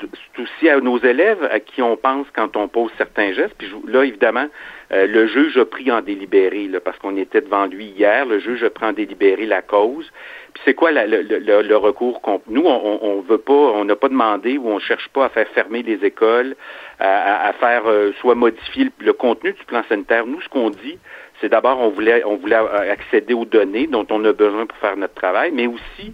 [0.00, 3.54] c'est aussi à nos élèves à qui on pense quand on pose certains gestes.
[3.58, 4.46] Puis là, évidemment,
[4.90, 8.38] euh, le juge a pris en délibéré, là, parce qu'on était devant lui hier, le
[8.38, 10.10] juge a pris en délibéré la cause.
[10.54, 12.40] Puis c'est quoi le, recours qu'on...
[12.48, 15.48] Nous, on, on veut pas, on n'a pas demandé ou on cherche pas à faire
[15.48, 16.56] fermer les écoles,
[17.00, 20.26] à, faire euh, soit modifier le, contenu du plan sanitaire.
[20.26, 20.98] Nous, ce qu'on dit,
[21.40, 24.96] c'est d'abord on voulait on voulait accéder aux données dont on a besoin pour faire
[24.96, 26.12] notre travail, mais aussi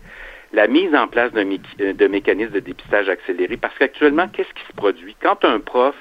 [0.53, 3.57] la mise en place euh, de mécanismes de dépistage accéléré.
[3.57, 5.17] Parce qu'actuellement, qu'est-ce qui se produit?
[5.21, 5.95] Quand un prof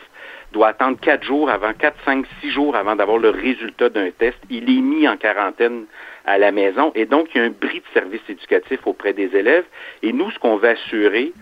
[0.53, 4.37] doit attendre quatre jours avant, quatre, cinq, six jours avant d'avoir le résultat d'un test,
[4.49, 5.85] il est mis en quarantaine
[6.25, 9.35] à la maison et donc il y a un bris de service éducatif auprès des
[9.35, 9.65] élèves.
[10.01, 11.33] Et nous, ce qu'on veut assurer,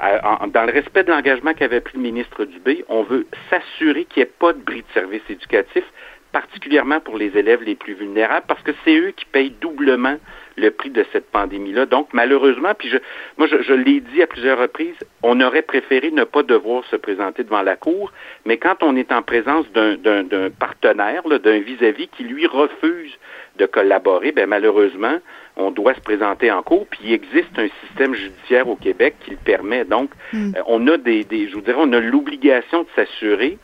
[0.00, 4.28] dans le respect de l'engagement qu'avait pris le ministre Dubé, on veut s'assurer qu'il n'y
[4.28, 5.84] ait pas de bris de service éducatif,
[6.32, 10.16] particulièrement pour les élèves les plus vulnérables, parce que c'est eux qui payent doublement
[10.56, 11.86] le prix de cette pandémie-là.
[11.86, 12.98] Donc, malheureusement, puis je,
[13.38, 17.44] moi, je, l'ai dit à plusieurs reprises, on aurait préféré ne pas devoir se présenter
[17.44, 18.12] devant la Cour,
[18.44, 23.18] mais quand on est en présence d'un partenaire, d'un vis-à-vis qui, lui, refuse
[23.56, 25.18] de collaborer, ben malheureusement,
[25.56, 29.32] on doit se présenter en cours, puis il existe un système judiciaire au Québec qui
[29.32, 29.84] le permet.
[29.84, 30.54] Donc, hmm.
[30.56, 33.58] euh, on a des, des, je vous dirais, on a l'obligation de s'assurer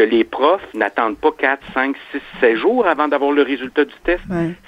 [0.00, 3.94] que les profs n'attendent pas 4, 5, 6, 7 jours avant d'avoir le résultat du
[4.02, 4.22] test.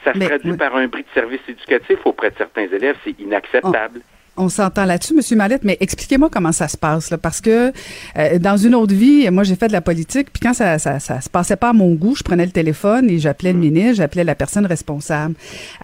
[0.04, 2.96] Ça se traduit par un bris de service éducatif auprès de certains élèves.
[3.02, 4.02] C'est inacceptable.
[4.36, 7.70] On s'entend là-dessus, Monsieur Mallette, mais expliquez-moi comment ça se passe, là, parce que
[8.16, 11.00] euh, dans une autre vie, moi j'ai fait de la politique, puis quand ça, ça,
[11.00, 13.62] ça se passait pas à mon goût, je prenais le téléphone et j'appelais le mm.
[13.62, 15.34] ministre, j'appelais la personne responsable.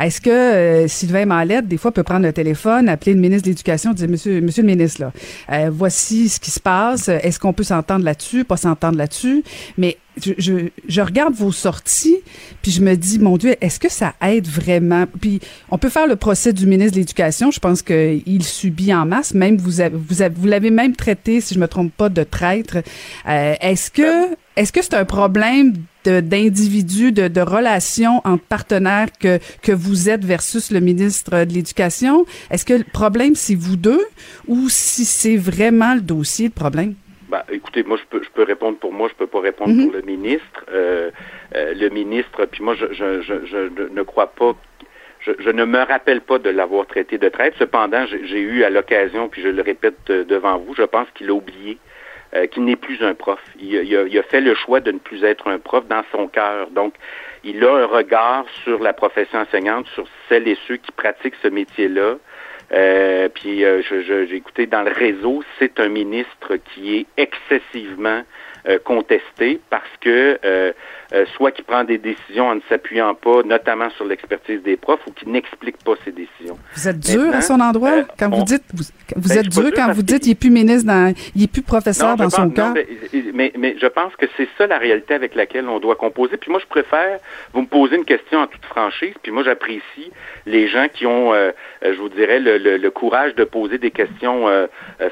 [0.01, 3.51] Est-ce que euh, Sylvain Mallette, des fois, peut prendre le téléphone, appeler le ministre de
[3.51, 5.13] l'Éducation, dire Monsieur, Monsieur le ministre, là,
[5.53, 9.45] euh, voici ce qui se passe, est-ce qu'on peut s'entendre là-dessus, pas s'entendre là-dessus,
[9.77, 12.19] mais je, je, regarde vos sorties,
[12.63, 15.07] puis je me dis, mon Dieu, est-ce que ça aide vraiment?
[15.21, 17.51] Puis on peut faire le procès du ministre de l'Éducation.
[17.51, 19.35] Je pense qu'il subit en masse.
[19.35, 22.79] Même vous, vous, vous l'avez même traité, si je me trompe pas, de traître.
[23.29, 29.39] Euh, est-ce que est-ce que c'est un problème d'individus, de, de, relations entre partenaires que,
[29.63, 32.25] que vous êtes versus le ministre de l'Éducation?
[32.51, 34.05] Est-ce que le problème, c'est vous deux?
[34.49, 36.95] Ou si c'est vraiment le dossier, le problème?
[37.29, 39.93] Bah, écoutez, moi, je peux, je peux répondre pour moi, je peux pas répondre pour
[39.93, 40.01] mhm.
[40.01, 40.65] le ministre.
[40.71, 41.11] Euh,
[41.55, 44.55] euh, le ministre, puis moi, je, je, je, je ne crois pas
[45.21, 47.55] je, je, ne me rappelle pas de l'avoir traité de traite.
[47.59, 51.29] Cependant, j'ai eu à l'occasion, puis je le répète euh, devant vous, je pense qu'il
[51.31, 51.79] a oublié
[52.35, 53.41] euh, qu'il n'est plus un prof.
[53.59, 56.05] Il, il, a, il, a, fait le choix de ne plus être un prof dans
[56.13, 56.71] son cœur.
[56.71, 56.95] Donc,
[57.43, 61.49] il a un regard sur la profession enseignante, sur celles et ceux qui pratiquent ce
[61.49, 62.17] métier-là,
[62.73, 68.23] Euh, puis euh, j'ai écouté dans le réseau, c'est un ministre qui est excessivement
[68.67, 70.73] euh, contesté parce que euh,
[71.15, 75.07] euh, soit qui prend des décisions en ne s'appuyant pas, notamment sur l'expertise des profs,
[75.07, 76.59] ou qui n'explique pas ses décisions.
[76.75, 78.03] Vous êtes dur à son endroit?
[78.19, 78.83] quand vous dites vous,
[79.15, 81.63] vous ben, êtes dur quand vous dites il est plus ministre dans, il est plus
[81.63, 82.75] professeur dans son cas.
[83.33, 86.37] Mais, mais, je pense que c'est ça la réalité avec laquelle on doit composer.
[86.37, 87.21] Puis moi je préfère
[87.53, 89.15] vous me poser une question en toute franchise.
[89.23, 90.11] Puis moi j'apprécie
[90.47, 91.33] les gens qui ont,
[91.83, 94.47] je vous dirais, le, le, courage de poser des questions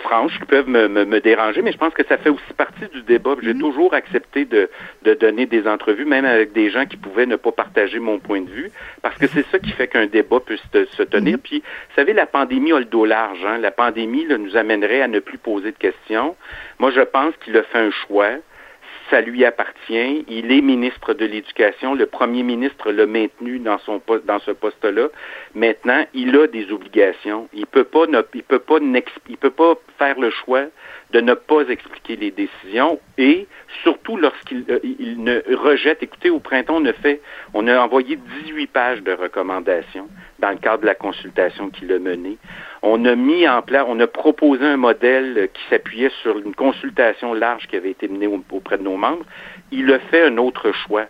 [0.02, 1.62] franches qui peuvent me, me, me, déranger.
[1.62, 3.36] Mais je pense que ça fait aussi partie du débat.
[3.42, 3.61] J'ai mm-hmm.
[3.61, 4.68] toujours accepté de,
[5.03, 8.40] de donner des entrevues même avec des gens qui pouvaient ne pas partager mon point
[8.40, 8.70] de vue,
[9.03, 11.35] parce que c'est ça qui fait qu'un débat puisse se tenir.
[11.35, 11.42] Mhm.
[11.42, 13.44] Puis, vous savez, la pandémie a le dos large.
[13.44, 13.59] Hein?
[13.59, 16.37] La pandémie nous amènerait à ne plus poser de questions.
[16.79, 18.37] Moi, je pense qu'il a fait un choix
[19.11, 20.25] ça lui appartient.
[20.29, 21.94] Il est ministre de l'Éducation.
[21.94, 25.09] Le premier ministre l'a maintenu dans son poste, dans ce poste-là.
[25.55, 27.49] Maintenant, il a des obligations.
[27.53, 28.79] Il peut pas, il peut pas,
[29.29, 30.64] il peut pas faire le choix
[31.12, 33.47] de ne pas expliquer les décisions et
[33.83, 34.81] surtout lorsqu'il euh,
[35.16, 36.03] ne rejette.
[36.03, 37.21] Écoutez, au printemps, on a fait,
[37.55, 40.09] on a envoyé 18 pages de recommandations
[40.40, 42.38] dans le cadre de la consultation qu'il a menée.
[42.83, 47.35] On a mis en place, on a proposé un modèle qui s'appuyait sur une consultation
[47.35, 49.25] large qui avait été menée auprès de nos membres.
[49.71, 51.07] Il a fait un autre choix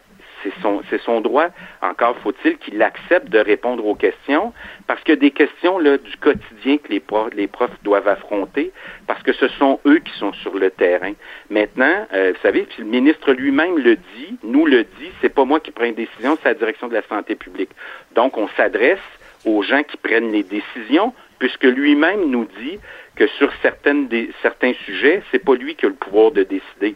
[0.91, 1.49] c'est son, droit.
[1.83, 4.53] Encore faut-il qu'il accepte de répondre aux questions,
[4.87, 8.73] parce que des questions là, du quotidien que les profs, les profs doivent affronter,
[9.07, 11.13] parce que ce sont eux qui sont sur le terrain.
[11.51, 15.61] Maintenant, euh, vous savez, le ministre lui-même le dit, nous le dit, c'est pas moi
[15.61, 17.71] qui prends une décision, c'est la direction de la santé publique.
[18.15, 18.99] Donc, on s'adresse
[19.45, 22.79] aux gens qui prennent les décisions, puisque lui-même nous dit
[23.17, 26.95] que sur certains sujets, c'est pas lui qui a le pouvoir de décider.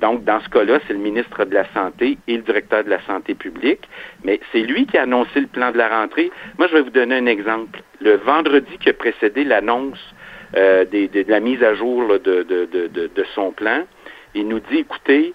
[0.00, 3.00] Donc, dans ce cas-là, c'est le ministre de la Santé et le directeur de la
[3.02, 3.88] Santé publique,
[4.24, 6.30] mais c'est lui qui a annoncé le plan de la rentrée.
[6.58, 7.80] Moi, je vais vous donner un exemple.
[8.00, 9.98] Le vendredi qui a précédé l'annonce
[10.56, 13.84] euh, de la mise à jour de, son plan,
[14.34, 15.34] il nous dit, écoutez,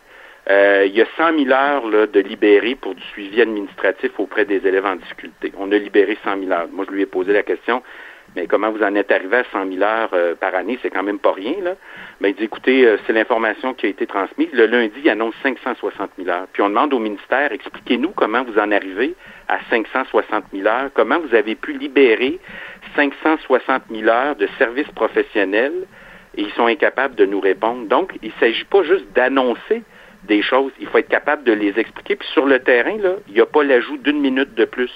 [0.49, 4.67] euh, il y a 100 000 heures de libérées pour du suivi administratif auprès des
[4.67, 5.51] élèves en difficulté.
[5.57, 6.67] On a libéré 100 000 heures.
[6.71, 7.81] Moi, je lui ai posé la question,
[8.35, 11.03] mais comment vous en êtes arrivé à 100 000 heures euh, par année, c'est quand
[11.03, 11.75] même pas rien, là.
[12.19, 14.49] Mais il dit, écoutez, euh, c'est l'information qui a été transmise.
[14.51, 16.47] Le lundi, il annonce 560 000 heures.
[16.51, 19.15] Puis on demande au ministère, expliquez-nous comment vous en arrivez
[19.47, 22.39] à 560 000 heures, comment vous avez pu libérer
[22.95, 25.85] 560 000 heures de services professionnels?
[26.37, 27.87] Et ils sont incapables de nous répondre.
[27.87, 29.83] Donc, il ne s'agit pas juste d'annoncer
[30.27, 32.15] des choses, il faut être capable de les expliquer.
[32.15, 34.91] Puis sur le terrain, là, il n'y a pas l'ajout d'une minute de plus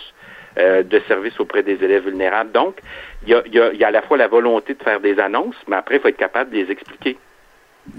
[0.57, 2.51] euh, de services auprès des élèves vulnérables.
[2.51, 2.75] Donc,
[3.23, 5.75] il y, a, y a, à la fois la volonté de faire des annonces, mais
[5.75, 7.17] après, il faut être capable de les expliquer.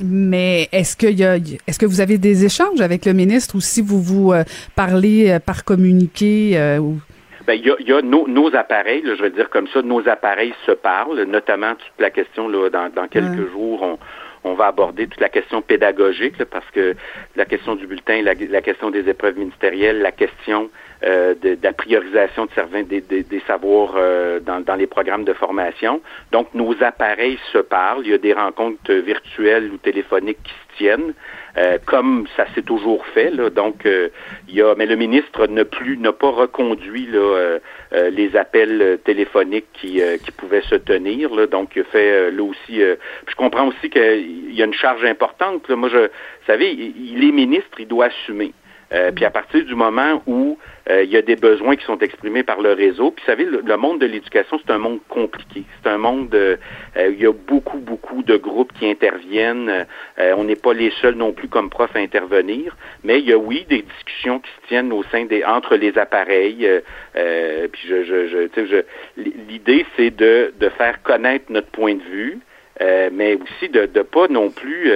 [0.02, 3.60] Mais est-ce que y a, est-ce que vous avez des échanges avec le ministre ou
[3.60, 4.44] si vous vous euh,
[4.76, 6.98] parlez euh, par communiqué ou?
[7.46, 10.06] Ben, il y a, y a nos, nos, appareils, je vais dire comme ça, nos
[10.08, 13.98] appareils se parlent, notamment toute la question là, dans, dans quelques jours, on,
[14.44, 16.94] on va aborder toute la question pédagogique, parce que
[17.36, 20.70] la question du bulletin, la, la, question des épreuves ministérielles, la question
[21.02, 25.24] euh, de, la priorisation de certains des, des, des savoirs euh, dans, dans, les programmes
[25.24, 26.00] de formation.
[26.32, 28.02] Donc, nos appareils se parlent.
[28.04, 31.14] Il y a des rencontres virtuelles ou téléphoniques qui se tiennent.
[31.58, 33.30] Euh, comme ça s'est toujours fait.
[33.30, 33.50] Là.
[33.50, 34.08] Donc, euh,
[34.48, 38.98] il y a, mais le ministre n'a plus, n'a pas reconduit là, euh, les appels
[39.04, 41.34] téléphoniques qui, qui pouvaient se tenir.
[41.34, 41.46] Là.
[41.46, 42.78] Donc, il a fait là aussi.
[42.78, 45.68] je comprends aussi qu'il y a une charge importante.
[45.68, 45.76] Là.
[45.76, 48.52] Moi, je, vous savez, il est ministre, il doit assumer.
[48.92, 51.98] Euh, puis à partir du moment où euh, il y a des besoins qui sont
[52.00, 55.62] exprimés par le réseau, puis vous savez, le, monde de l'éducation, c'est un monde compliqué.
[55.80, 56.56] C'est un monde, euh,
[56.96, 59.86] il y a beaucoup, beaucoup de groupes qui interviennent.
[60.18, 63.38] on n'est pas les seuls non plus comme profs à intervenir, mais il y a,
[63.38, 66.68] oui, des discussions qui se tiennent au sein des, entre les appareils.
[67.14, 68.84] puis je, je, je, je
[69.16, 72.38] l'idée, c'est de, de faire connaître notre point de vue,
[72.80, 74.90] mais aussi de ne pas non plus,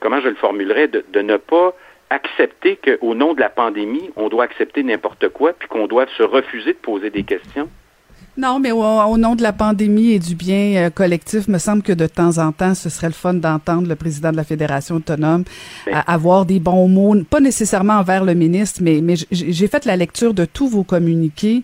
[0.00, 1.74] comment je le formulerais, de ne pas
[2.14, 6.22] accepter qu'au nom de la pandémie, on doit accepter n'importe quoi, puis qu'on doit se
[6.22, 7.68] refuser de poser des questions.
[8.36, 11.92] Non, mais au, nom de la pandémie et du bien euh, collectif, me semble que
[11.92, 15.44] de temps en temps, ce serait le fun d'entendre le président de la Fédération autonome
[15.86, 16.02] ben.
[16.08, 20.34] avoir des bons mots, pas nécessairement envers le ministre, mais, mais j'ai fait la lecture
[20.34, 21.62] de tous vos communiqués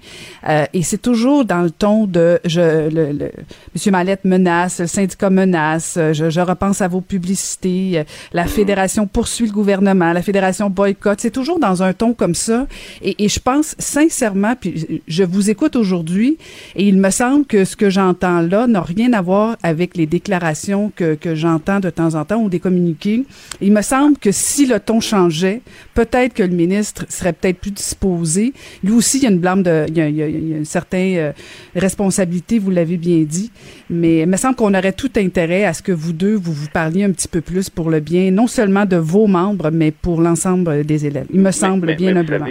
[0.49, 3.33] euh, et c'est toujours dans le ton de je, le, le,
[3.75, 9.47] Monsieur Mallette menace, le syndicat menace, je, je repense à vos publicités, la Fédération poursuit
[9.47, 12.69] le gouvernement, la Fédération boycotte, c'est toujours dans un ton comme ça
[13.03, 16.39] et, et je pense sincèrement, puis je vous écoute aujourd'hui,
[16.77, 20.07] Et il me semble que ce que j'entends là n'a rien à voir avec les
[20.07, 23.25] déclarations que, que j'entends de temps en temps ou des communiqués.
[23.61, 25.61] Il me semble que si le ton changeait,
[25.95, 28.53] peut-être que le ministre serait peut-être plus disposé.
[28.85, 30.49] Lui aussi, il y a une blâme de, il y a, il y a, il
[30.49, 31.33] y a une certaine euh,
[31.75, 33.51] responsabilité, vous l'avez bien dit.
[33.89, 36.69] Mais il me semble qu'on aurait tout intérêt à ce que vous deux, vous vous
[36.73, 40.21] parliez un petit peu plus pour le bien, non seulement de vos membres, mais pour
[40.21, 41.27] l'ensemble des élèves.
[41.33, 42.47] Il me semble Mais- bien mais humblement.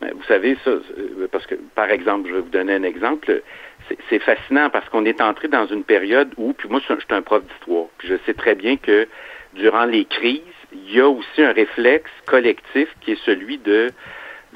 [0.00, 3.42] Vous savez, ça, euh, parce que, par exemple, je vais vous donner un exemple.
[3.88, 7.04] C'est- C'est fascinant parce qu'on est entré dans une période où, puis moi, je suis
[7.10, 9.06] un prof d'histoire, puis je sais très bien que
[9.54, 13.90] durant les crises, il y a aussi un réflexe collectif qui est celui de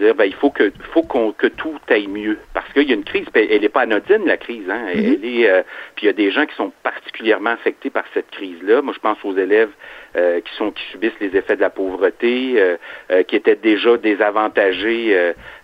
[0.00, 2.38] dire ben, il faut que faut qu'on que tout aille mieux.
[2.54, 4.82] Parce qu'il y a une crise elle n'est pas anodine la crise hein.
[4.92, 5.24] Elle Mhm.
[5.24, 5.62] est euh,
[5.94, 8.92] puis il y a des gens qui sont particulièrement affectés par cette crise là moi
[8.94, 9.70] je pense aux élèves
[10.16, 15.16] euh, qui sont qui subissent les effets de la pauvreté euh, qui étaient déjà désavantagés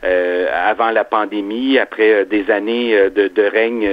[0.03, 3.91] avant la pandémie après des années de, de règne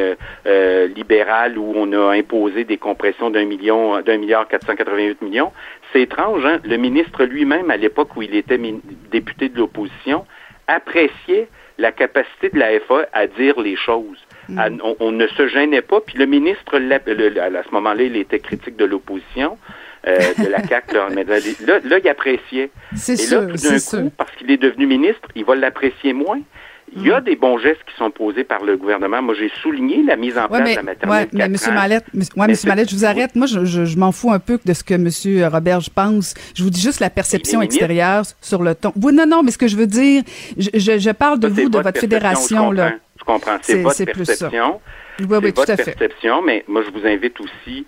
[0.95, 5.51] libéral où on a imposé des compressions d'un million d'un milliard 488 millions
[5.93, 6.60] c'est étrange, hein?
[6.65, 8.60] Le ministre lui-même, à l'époque où il était
[9.12, 10.25] député de l'opposition,
[10.67, 14.17] appréciait la capacité de la FA à dire les choses.
[14.58, 16.01] À- on, on ne se gênait pas.
[16.01, 19.58] Puis le ministre, le- à ce moment-là, il était critique de l'opposition,
[20.06, 20.93] euh, de la CAQ.
[20.95, 21.38] Là, mais là,
[21.84, 22.69] là, il appréciait.
[22.95, 23.99] C'est Et là, sûr, tout d'un sûr.
[24.01, 26.41] coup, parce qu'il est devenu ministre, il va l'apprécier moins.
[26.95, 29.21] Il y a des bons gestes qui sont posés par le gouvernement.
[29.21, 31.73] Moi, j'ai souligné la mise en Ouais, place mais, de la maternelle ouais, mais ans.
[31.73, 33.36] Mallette, monsieur- ouais, Mais Monsieur Mallette, je vous arrête.
[33.36, 36.34] Moi, je, je, je m'en fous un peu de ce que Monsieur Roberge pense.
[36.56, 38.91] Je vous dis juste la perception extérieure sur le ton.
[39.01, 40.23] Oui, non, non, mais ce que je veux dire,
[40.58, 42.84] je, je, je parle de Ça, vous, de votre perception, fédération, je là.
[42.91, 42.99] comprends.
[43.19, 43.58] Je comprends.
[43.62, 44.32] C'est- votre c'est plus ça.
[44.49, 44.82] perception.
[45.19, 45.84] Oui, oui, c'est tout votre à fait.
[45.95, 47.86] perception, mais moi, je vous invite aussi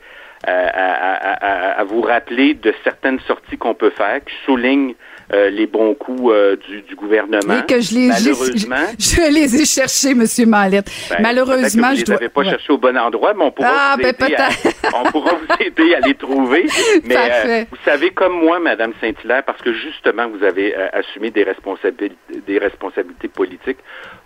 [0.48, 4.34] euh, à, à- à- à- à vous rappeler de certaines sorties qu'on peut faire qui
[4.46, 4.94] soulignent
[5.34, 7.60] euh, les bons coups euh, du, du gouvernement.
[7.60, 10.88] Et que je les, Malheureusement, je, je les ai cherchés, Monsieur Mallette.
[11.10, 12.16] ben, Malheureusement, je dois.
[12.16, 12.50] les avez pas ouais.
[12.50, 14.50] cherchés au bon endroit, mais on pourra, Ah, vous, ben, aider à,
[15.02, 16.66] on pourra vous aider à les trouver.
[17.06, 21.32] Mais euh, vous savez, comme moi, Madame Saint-Hilaire, parce que justement, vous avez euh, assumé
[21.32, 22.16] des responsabilités,
[22.48, 23.78] des responsabilités politiques,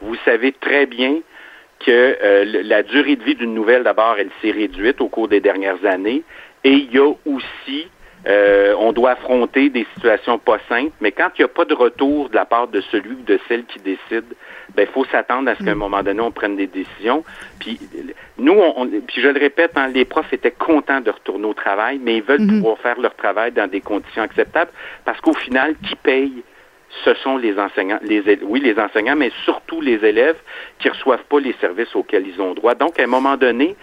[0.01, 1.19] vous savez très bien
[1.85, 5.39] que euh, la durée de vie d'une nouvelle, d'abord, elle s'est réduite au cours des
[5.39, 6.23] dernières années.
[6.65, 7.87] Et il y a aussi,
[8.27, 11.73] euh, on doit affronter des situations pas simples, mais quand il n'y a pas de
[11.73, 14.25] retour de la part de celui ou de celle qui décide,
[14.75, 17.23] ben il faut s'attendre à ce qu'à un moment donné, on prenne des décisions.
[17.59, 17.79] Puis
[18.37, 21.53] nous, on, on- puis je le répète, hein, les profs étaient contents de retourner au
[21.53, 24.71] travail, mais ils veulent pouvoir faire leur travail dans des conditions acceptables,
[25.05, 26.43] parce qu'au final, qui paye
[27.05, 30.37] ce sont les enseignants, les oui, les enseignants, mais surtout les élèves
[30.79, 32.73] qui reçoivent pas les services auxquels ils ont droit.
[32.73, 33.75] Donc, à un moment donné,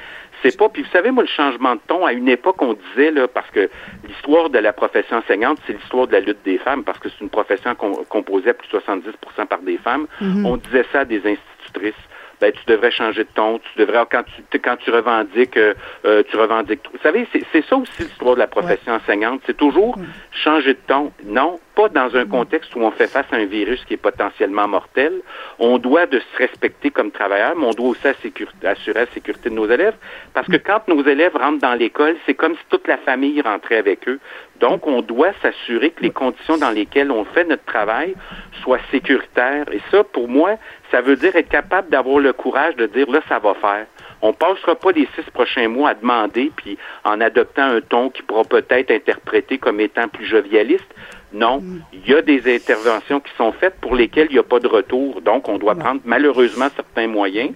[0.53, 0.69] pas.
[0.69, 3.51] Puis vous savez, moi, le changement de ton, à une époque, on disait là, parce
[3.51, 3.71] que
[4.07, 7.21] l'histoire de la profession enseignante, c'est l'histoire de la lutte des femmes, parce que c'est
[7.21, 10.07] une profession com- composée à plus de 70% par des femmes.
[10.45, 11.95] On disait ça à des institutrices.
[12.41, 16.23] Ben, tu devrais changer de ton, tu devrais quand tu quand tu revendiques, euh, euh,
[16.29, 16.81] tu revendiques.
[16.93, 19.41] Vous savez, c'est c'est ça aussi l'histoire de la profession enseignante.
[19.47, 19.97] C'est toujours
[20.33, 21.13] changer de ton.
[21.25, 24.67] Non, pas dans un contexte où on fait face à un virus qui est potentiellement
[24.67, 25.13] mortel.
[25.59, 29.55] On doit de se respecter comme travailleurs, mais on doit aussi assurer la sécurité de
[29.55, 29.95] nos élèves.
[30.35, 33.77] Parce que quand nos élèves rentrent dans l'école, c'est comme si toute la famille rentrait
[33.77, 34.19] avec eux.
[34.61, 38.15] Donc, on doit s'assurer que les conditions dans lesquelles on fait notre travail
[38.63, 39.67] soient sécuritaires.
[39.71, 40.57] Et ça, pour moi,
[40.91, 43.87] ça veut dire être capable d'avoir le courage de dire là, ça va faire.
[44.23, 48.23] On passera pas les six prochains mois à demander, puis en adoptant un ton qui
[48.23, 50.87] pourra peut-être interpréter comme étant plus jovialiste.
[51.33, 54.61] Non, il y a des interventions qui sont faites pour lesquelles il n'y a pas
[54.61, 55.21] de retour.
[55.21, 57.51] Donc, on doit prendre malheureusement certains moyens,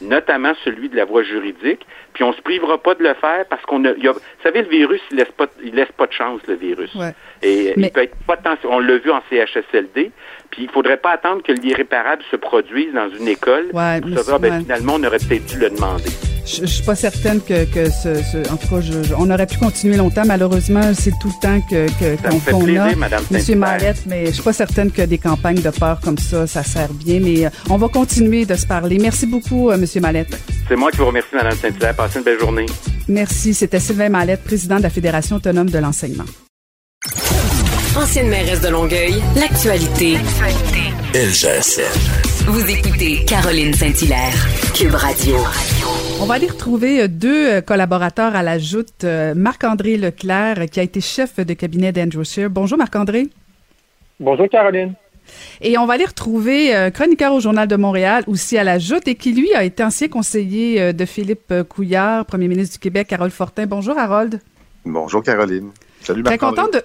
[0.00, 1.84] notamment celui de la voie juridique.
[2.14, 4.20] Puis on se privera pas de le faire parce qu'on a, il y a- vous
[4.42, 6.94] savez, le virus, il laisse pas, il laisse pas de chance, le virus.
[6.94, 7.12] Ouais.
[7.42, 8.72] Et Mais- il peut être potentiel.
[8.72, 10.12] On l'a vu en CHSLD.
[10.50, 13.66] Puis il faudrait pas attendre que l'irréparable se produise dans une école.
[13.72, 16.04] Ouais, pour ah, ben, finalement, on aurait peut-être dû le demander.
[16.46, 19.28] Je, je suis pas certaine que, que ce, ce- en tout cas, je, je- on
[19.30, 20.22] aurait pu continuer longtemps.
[20.24, 21.86] Malheureusement, c'est tout le temps que,
[22.28, 23.56] qu'on fait qu'on plaisir, a, Madame Monsieur.
[23.56, 26.92] Mallette, mais je suis pas certaine que des campagnes de peur comme ça, ça sert
[26.92, 27.18] bien.
[27.20, 28.98] Mais euh, on va continuer de se parler.
[29.00, 30.38] Merci beaucoup, euh, Monsieur Mallette.
[30.68, 31.96] C'est moi qui vous remercie, Madame Saint-Hilaire.
[31.96, 32.66] Passez une belle journée.
[33.08, 33.52] Merci.
[33.52, 36.24] C'était Sylvain Mallette, président de la Fédération autonome de l'enseignement.
[37.96, 40.14] Ancienne mairesse de Longueuil, l'actualité.
[41.14, 42.46] LGSN.
[42.46, 44.34] Vous écoutez Caroline Saint-Hilaire,
[44.74, 45.36] Cube Radio.
[46.20, 49.04] On va aller retrouver euh, deux euh, collaborateurs à la joute.
[49.04, 52.50] Euh, Marc-André Leclerc, qui a été chef de cabinet d'Andrew Scheer.
[52.50, 53.28] Bonjour, Marc-André.
[54.20, 54.94] Bonjour Caroline.
[55.60, 59.08] Et on va aller retrouver euh, chroniqueur au Journal de Montréal, aussi à la Joute,
[59.08, 63.12] et qui, lui, a été ancien conseiller euh, de Philippe Couillard, premier ministre du Québec,
[63.12, 63.66] Harold Fortin.
[63.66, 64.40] Bonjour, Harold.
[64.84, 65.70] Bonjour Caroline.
[66.06, 66.82] Salut, Très contente de.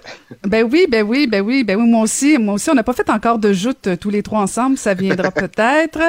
[0.48, 2.68] Ben oui, ben oui, ben oui, ben oui, moi aussi, moi aussi.
[2.70, 4.76] On n'a pas fait encore de joute euh, tous les trois ensemble.
[4.76, 6.00] Ça viendra peut-être.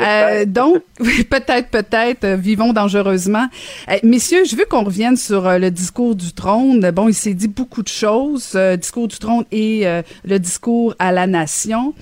[0.00, 2.22] Euh, donc, oui, peut-être, peut-être.
[2.24, 3.48] euh, vivons dangereusement.
[3.90, 6.88] Euh, messieurs, je veux qu'on revienne sur le discours du trône.
[6.92, 8.52] Bon, il s'est dit beaucoup de choses.
[8.54, 9.84] euh, discours du trône et
[10.24, 11.94] le discours à la nation.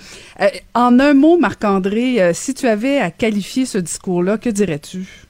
[0.75, 5.24] En un mot, Marc-André, si tu avais à qualifier ce discours-là, que dirais-tu?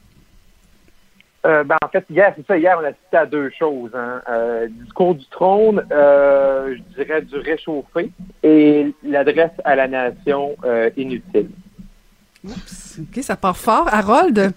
[1.44, 3.90] Euh, ben, en fait, hier, c'est ça, hier, on a assisté à deux choses.
[3.94, 4.22] Hein.
[4.28, 8.10] Euh, discours du trône, euh, je dirais du réchauffé,
[8.42, 11.50] et l'adresse à la nation euh, inutile.
[12.44, 13.88] Oups, OK, ça part fort.
[13.92, 14.52] Harold?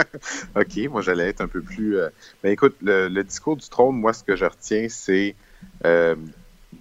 [0.56, 1.98] OK, moi, j'allais être un peu plus...
[1.98, 2.08] euh,
[2.42, 5.34] Ben écoute, le, le discours du trône, moi, ce que je retiens, c'est
[5.84, 6.16] euh,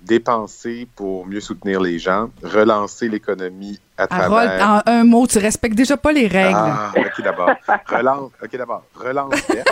[0.05, 4.69] dépenser pour mieux soutenir les gens, relancer l'économie à Harold, travers...
[4.69, 6.55] en un mot, tu respectes déjà pas les règles.
[6.57, 7.51] Ah, OK, d'abord.
[7.87, 8.83] Relance, OK, d'abord.
[8.95, 9.67] Relance verte.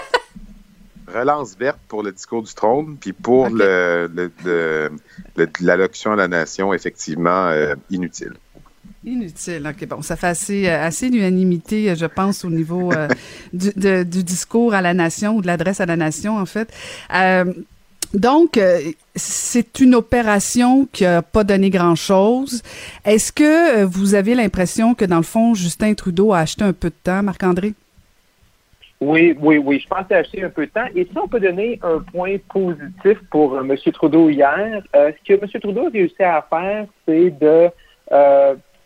[1.14, 3.52] Relance verte pour le discours du trône, puis pour OK.
[3.56, 4.92] le, le, le-
[5.36, 8.34] le- l'allocution à la nation, effectivement, euh, inutile.
[9.06, 9.68] Inutile.
[9.70, 13.10] OK, bon, ça fait assez, euh, assez l'unanimité, euh, je pense, au niveau euh,
[13.52, 16.74] du, de- du discours à la nation ou de l'adresse à la nation, en fait.
[17.14, 17.54] Euh,
[18.14, 18.80] donc, euh,
[19.16, 22.62] c'est une opération qui n'a pas donné grand-chose.
[23.06, 26.74] Est-ce que euh, vous avez l'impression que, dans le fond, Justin Trudeau a acheté un
[26.74, 27.74] peu de temps, Marc-André?
[29.02, 29.80] Oui, oui, oui.
[29.80, 30.86] Je pense acheter un peu de temps.
[30.96, 33.76] Et si on peut donner un point positif pour euh, M.
[33.92, 35.62] Trudeau hier, ce que M.
[35.62, 37.70] Trudeau a réussi à faire, c'est de,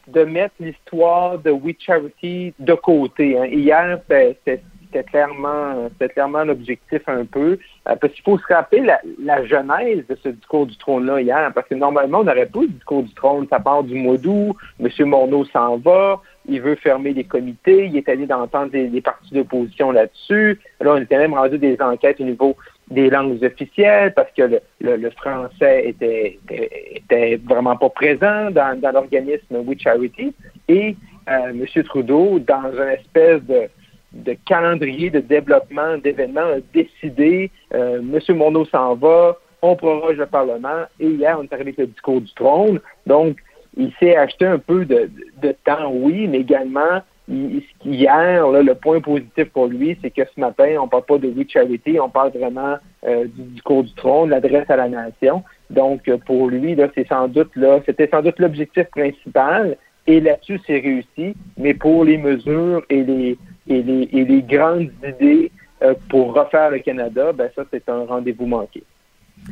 [0.07, 3.37] de mettre l'histoire de We Charity de côté.
[3.37, 3.45] hein.
[3.45, 4.61] Hier, c'était-
[4.97, 7.59] c'était clairement, clairement l'objectif un peu.
[7.87, 8.81] Euh, parce qu'il faut se rappeler
[9.19, 12.67] la, genèse de ce discours du trône-là hier, parce que normalement, on n'aurait pas le
[12.67, 13.47] discours du trône.
[13.49, 14.89] Ça part du mois d'août, M.
[15.05, 19.33] Morneau s'en va, il veut fermer les comités, il est allé d'entendre des, des partis
[19.33, 20.59] d'opposition là-dessus.
[20.79, 22.55] Là, on était même rendu des enquêtes au niveau
[22.89, 28.79] des langues officielles parce que le, le- français était, était, était vraiment pas présent dans,
[28.79, 30.33] dans l'organisme We Charity.
[30.69, 30.95] Et
[31.29, 31.83] euh, M.
[31.83, 33.67] Trudeau, dans une espèce de,
[34.13, 38.35] de calendrier de développement d'événements, a décidé euh, M.
[38.35, 42.21] Morneau s'en va, on proroge le Parlement, et hier, on est arrivé avec le discours
[42.21, 42.79] du trône.
[43.05, 43.37] Donc,
[43.75, 45.09] il s'est acheté un peu de,
[45.41, 50.21] de temps, oui, mais également, il- hier, là, le point positif pour lui, c'est que
[50.23, 53.93] ce matin, on parle pas de We Charity, on parle vraiment euh, du discours du
[53.93, 55.43] trône, l'adresse à la nation.
[55.69, 59.77] Donc, pour lui, là, c'est sans doute là, c'était sans doute l'objectif principal.
[60.07, 61.35] Et là-dessus, c'est réussi.
[61.57, 63.37] Mais pour les mesures et les
[63.67, 65.51] et les, grandes idées
[65.83, 68.83] euh, pour refaire le Canada, ben ça, c'est un rendez-vous manqué.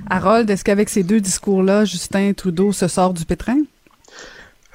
[0.09, 3.59] Harold, est-ce qu'avec ces deux discours-là, Justin Trudeau se sort du pétrin?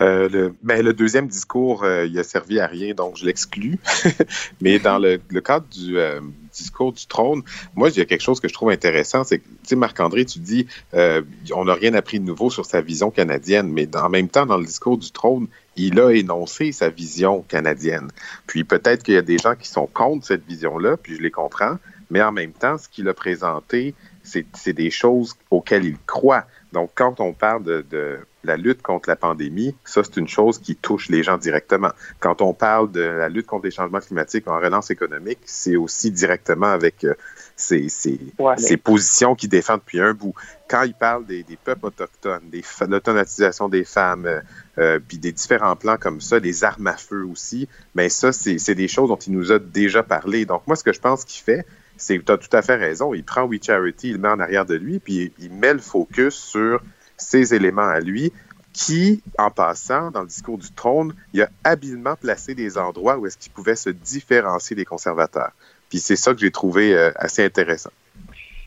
[0.00, 3.78] Euh, le, ben, le deuxième discours, euh, il a servi à rien, donc je l'exclus.
[4.60, 6.20] Mais dans le, cadre du euh,
[6.52, 7.42] discours du trône,
[7.74, 10.24] moi, il y a quelque chose que je trouve intéressant, c'est que, tu sais, Marc-André,
[10.24, 14.28] tu dis, on n'a rien appris de nouveau sur sa vision canadienne, mais en même
[14.28, 18.08] temps, dans le discours du trône, il a énoncé sa vision canadienne.
[18.46, 21.30] Puis peut-être qu'il y a des gens qui sont contre cette vision-là, puis je les
[21.30, 21.76] comprends,
[22.10, 26.44] mais en même temps, ce qu'il a présenté, c'est des choses auxquelles il croit.
[26.72, 30.58] Donc, quand on parle de, de la lutte contre la pandémie, ça, c'est une chose
[30.58, 31.90] qui touche les gens directement.
[32.20, 36.10] Quand on parle de la lutte contre les changements climatiques en relance économique, c'est aussi
[36.10, 37.14] directement avec euh,
[37.56, 40.32] ces, ces, Ouais, mais- ces positions qu'il défend depuis un bout.
[40.68, 44.40] Quand il parle des, des peuples autochtones, des l'automatisation des femmes, euh,
[44.78, 48.58] euh, puis des différents plans comme ça, des armes à feu aussi, mais ça, c'est
[48.58, 50.46] c'est des choses dont il nous a déjà parlé.
[50.46, 51.66] Donc, moi, ce que je pense qu'il fait,
[52.00, 53.14] c'est tu as tout à fait raison.
[53.14, 55.80] Il prend We Charity, il le met en arrière de lui, puis il met le
[55.80, 56.82] focus sur
[57.16, 58.32] ces éléments à lui
[58.72, 63.26] qui, en passant dans le discours du trône, il a habilement placé des endroits où
[63.26, 65.50] est-ce qu'il pouvait se différencier des conservateurs.
[65.88, 67.90] Puis c'est ça que j'ai trouvé euh, assez intéressant.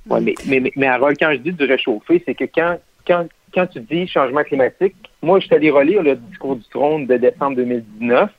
[0.05, 2.77] Mais, mais, mais, mais Harold, quand je dis du réchauffé, c'est que quand,
[3.07, 7.07] quand, quand tu dis changement climatique, moi, je suis allé relire le discours du trône
[7.07, 8.29] de décembre 2019,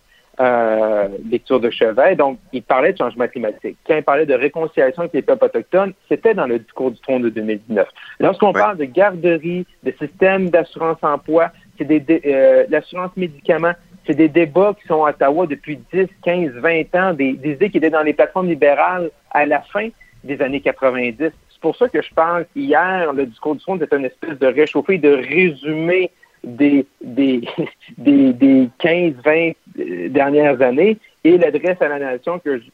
[0.41, 2.16] euh, lecture de chevet.
[2.16, 3.76] Donc, il parlait de changement climatique.
[3.87, 7.22] Quand il parlait de réconciliation avec les peuples autochtones, c'était dans le discours du trône
[7.22, 7.87] de 2019.
[8.20, 8.61] Lorsqu'on Ouais.
[8.61, 13.74] parle de garderie, de système d'assurance emploi, c'est des, euh, l'assurance médicaments,
[14.07, 17.70] c'est des débats qui sont à Ottawa depuis 10, 15, 20 ans, des, des idées
[17.70, 19.89] qui étaient dans les plateformes libérales à la fin
[20.24, 21.16] des années 90.
[21.20, 24.47] C'est pour ça que je parle qu'hier, le discours du trône était une espèce de
[24.47, 26.11] réchauffé, de résumé
[26.43, 27.43] des, des,
[27.99, 32.64] des, des 15, 20 euh, dernières années et l'adresse à la nation que je,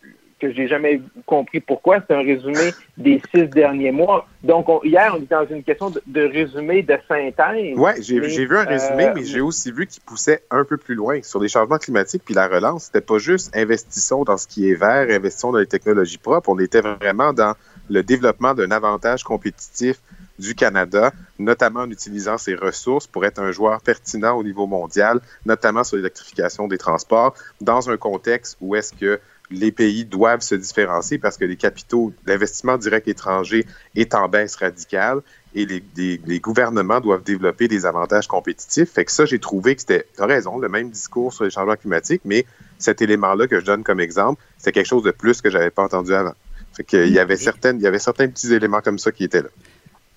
[0.40, 1.98] que j'ai jamais compris pourquoi.
[2.07, 4.26] C'est un résumé des six derniers mois.
[4.42, 7.76] Donc, on- hier, on était dans une question de, de résumé, de synthèse.
[7.76, 10.94] Mais, j'ai vu un résumé, euh, mais j'ai aussi vu qu'il poussait un peu plus
[10.94, 12.84] loin sur les changements climatiques puis la relance.
[12.84, 16.48] C'était pas juste investissons dans ce qui est vert, investissons dans les technologies propres.
[16.48, 17.55] On était vraiment dans
[17.90, 19.96] le développement d'un avantage compétitif
[20.41, 25.20] du Canada, notamment en utilisant ses ressources pour être un joueur pertinent au niveau mondial,
[25.47, 29.20] notamment sur l'électrification des transports, dans un contexte où est-ce que
[29.51, 33.66] les pays doivent se différencier parce que les capitaux, l'investissement direct étranger
[33.97, 35.20] est en baisse radicale
[35.55, 38.91] et les, gouvernements doivent développer des avantages compétitifs.
[38.93, 41.74] Fait que ça, j'ai trouvé que c'était, tu raison, le même discours sur les changements
[41.74, 42.47] climatiques, mais
[42.78, 45.82] cet élément-là que je donne comme exemple, c'est quelque chose de plus que j'avais pas
[45.82, 46.34] entendu avant.
[46.72, 49.43] Fait qu'il y avait certaines, il y avait certains petits éléments comme ça qui étaient
[49.43, 49.49] là.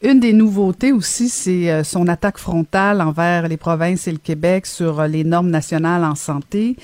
[0.04, 4.66] Une des nouveautés aussi, c'est euh, son attaque frontale envers les provinces et le Québec
[4.66, 6.76] sur euh, les normes nationales en santé.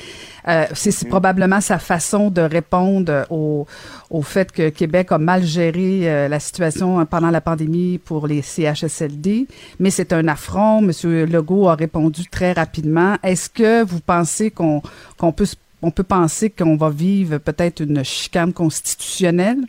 [0.47, 3.67] Euh, c'est probablement sa façon de répondre au,
[4.09, 9.47] au, fait que Québec a mal géré la situation pendant la pandémie pour les CHSLD.
[9.79, 10.81] Mais c'est un affront.
[10.81, 13.17] Monsieur Legault a répondu très rapidement.
[13.21, 14.81] Est-ce que vous pensez qu'on
[15.17, 15.47] qu'on peut
[15.81, 19.59] on peut penser qu'on va vivre peut-être une chicane constitutionnelle?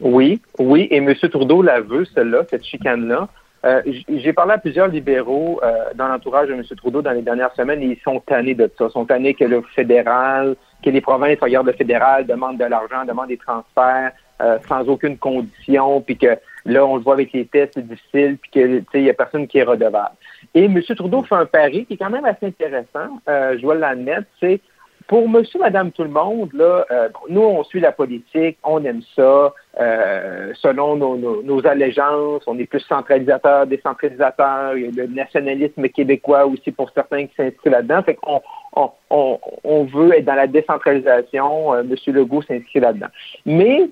[0.00, 1.14] Oui, oui, et M.
[1.14, 3.28] Trudeau la veut, celle-là, cette chicane-là.
[3.64, 6.62] Euh, j'ai parlé à plusieurs libéraux euh, dans l'entourage de M.
[6.76, 8.86] Trudeau dans les dernières semaines et ils sont tannés de ça.
[8.88, 13.06] Ils sont tannés que le fédéral, que les provinces regardent le fédéral, demandent de l'argent,
[13.06, 16.36] demandent des transferts euh, sans aucune condition, puis que
[16.66, 19.46] là, on le voit avec les tests, c'est difficile, puis que il y a personne
[19.46, 20.16] qui est redevable.
[20.54, 20.82] Et M.
[20.82, 24.60] Trudeau fait un pari qui est quand même assez intéressant, je dois l'admettre, c'est
[25.06, 29.02] pour monsieur, madame, tout le monde, là, euh, nous, on suit la politique, on aime
[29.14, 35.88] ça, euh, selon nos, allégeances, on est plus centralisateur, décentralisateur, il y a le nationalisme
[35.88, 38.02] québécois aussi pour certains qui s'inscrivent là-dedans.
[38.02, 38.40] Fait qu'on
[38.74, 43.08] on, on, veut être dans la décentralisation, euh, monsieur Legault s'inscrit là-dedans.
[43.44, 43.90] Mais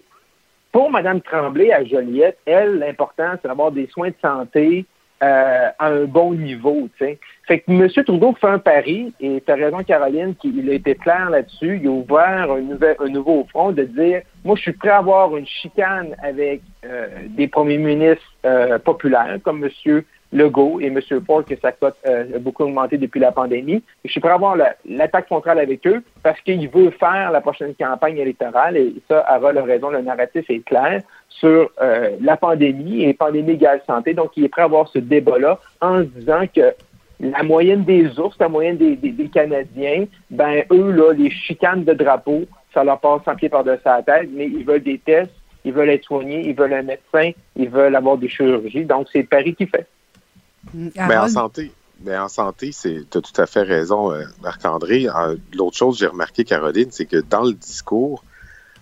[0.73, 4.87] pour madame Tremblay à Joliette, elle, l'important, c'est d'avoir des soins de santé
[5.23, 6.89] euh, à un bon niveau.
[6.99, 7.19] sais.
[7.47, 7.89] Fait que M.
[8.05, 11.79] Trudeau fait un pari, et tu as raison, Caroline, qu'il a été clair là-dessus.
[11.83, 15.37] Il a ouvert un, un nouveau front de dire Moi, je suis prêt à avoir
[15.37, 20.03] une chicane avec euh, des premiers ministres euh, populaires comme M.
[20.33, 20.99] Legault et M.
[21.27, 23.83] Ford, que sa cote euh, a beaucoup augmenté depuis la pandémie.
[24.05, 24.57] Je suis prêt à avoir
[24.87, 29.59] l'attaque centrale avec eux parce qu'il veut faire la prochaine campagne électorale et ça, Harold
[29.59, 31.03] a raison, le narratif est clair
[31.39, 34.15] sur euh, la pandémie et pandémie égale santé.
[34.15, 36.75] Donc, il est prêt à avoir ce débat-là en se disant que
[37.21, 42.43] la moyenne des ours, la moyenne des, Canadiens, ben eux, là, les chicanes de drapeau,
[42.75, 45.33] ça leur passe sans pied par-dessus la tête, mais ils veulent des tests,
[45.65, 48.85] ils veulent être soignés, ils veulent un médecin, ils veulent avoir des chirurgies.
[48.85, 49.87] Donc, c'est le pari qu'il fait.
[50.75, 51.73] Mais ben, en santé,
[52.05, 55.07] mais en santé, c'est tu as tout à fait raison, euh, Marc-André.
[55.55, 58.25] L'autre chose que j'ai remarqué, Caroline, c'est que dans le discours,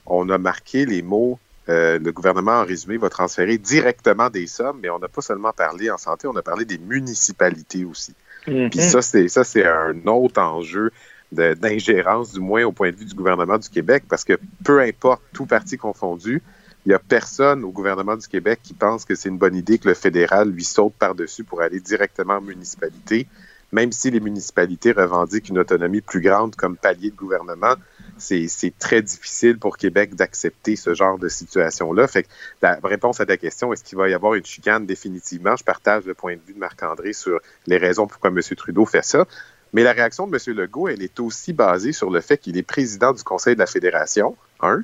[0.06, 1.38] on a marqué les mots
[1.70, 5.52] euh, le gouvernement, en résumé, va transférer directement des sommes, mais on n'a pas seulement
[5.52, 8.14] parlé en santé, on a parlé des municipalités aussi.
[8.46, 8.70] Mm-hmm.
[8.70, 10.90] Puis ça, c'est ça, c'est un autre enjeu
[11.32, 15.22] d'ingérence, du moins au point de vue du gouvernement du Québec, parce que peu importe,
[15.32, 16.42] tout parti confondu,
[16.84, 19.78] il n'y a personne au gouvernement du Québec qui pense que c'est une bonne idée
[19.78, 23.28] que le fédéral lui saute par-dessus pour aller directement en municipalité,
[23.72, 27.74] même si les municipalités revendiquent une autonomie plus grande comme palier de gouvernement.
[28.18, 32.06] C'est très difficile pour Québec d'accepter ce genre de situation-là.
[32.06, 32.28] Fait que
[32.60, 35.56] la réponse à ta question, est-ce qu'il va y avoir une chicane définitivement?
[35.56, 38.40] Je partage le point de vue de Marc-André sur les raisons pourquoi M.
[38.56, 39.26] Trudeau fait ça.
[39.72, 40.56] Mais la réaction de M.
[40.56, 43.66] Legault, elle est aussi basée sur le fait qu'il est président du Conseil de la
[43.66, 44.82] Fédération, un,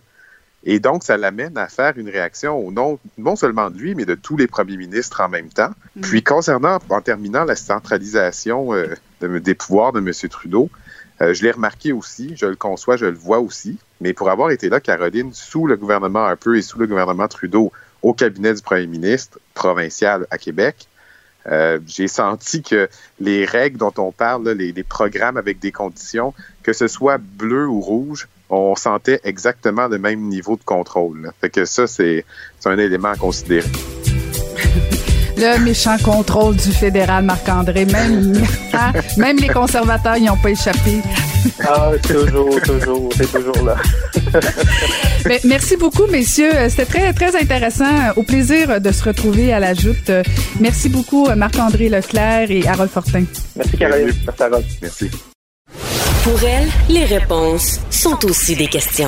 [0.69, 4.05] et donc, ça l'amène à faire une réaction au nom, non seulement de lui, mais
[4.05, 5.71] de tous les premiers ministres en même temps.
[5.95, 6.01] Mm.
[6.01, 8.89] Puis, concernant, en terminant la centralisation euh,
[9.21, 10.13] des pouvoirs de M.
[10.29, 10.69] Trudeau,
[11.23, 14.51] euh, je l'ai remarqué aussi, je le conçois, je le vois aussi, mais pour avoir
[14.51, 18.53] été là, Caroline, sous le gouvernement un peu et sous le gouvernement Trudeau, au cabinet
[18.53, 20.89] du premier ministre provincial à Québec,
[21.47, 22.89] euh, j'ai senti que
[23.21, 27.69] les règles dont on parle, les, les, programmes avec des conditions, que ce soit bleu
[27.69, 31.31] ou rouge, on sentait exactement le même niveau de contrôle.
[31.41, 32.25] Fait que ça, c'est
[32.65, 33.69] un élément à considérer.
[35.39, 38.33] Le méchant contrôle du fédéral Marc-André, même,
[39.19, 41.03] même les conservateurs n'y ont pas échappé.
[41.63, 43.77] ah, toujours, toujours, c'est toujours là.
[45.45, 46.53] Merci beaucoup, messieurs.
[46.71, 48.13] C'était très, très intéressant.
[48.17, 50.11] Au plaisir de se retrouver à la joute.
[50.59, 53.25] Merci beaucoup, Marc-André Leclerc et Harold Fortin.
[53.57, 54.13] Merci, Caroline.
[54.25, 54.65] Merci, Harold.
[54.81, 55.11] Merci.
[56.27, 59.07] Pour elle, les réponses sont aussi des questions.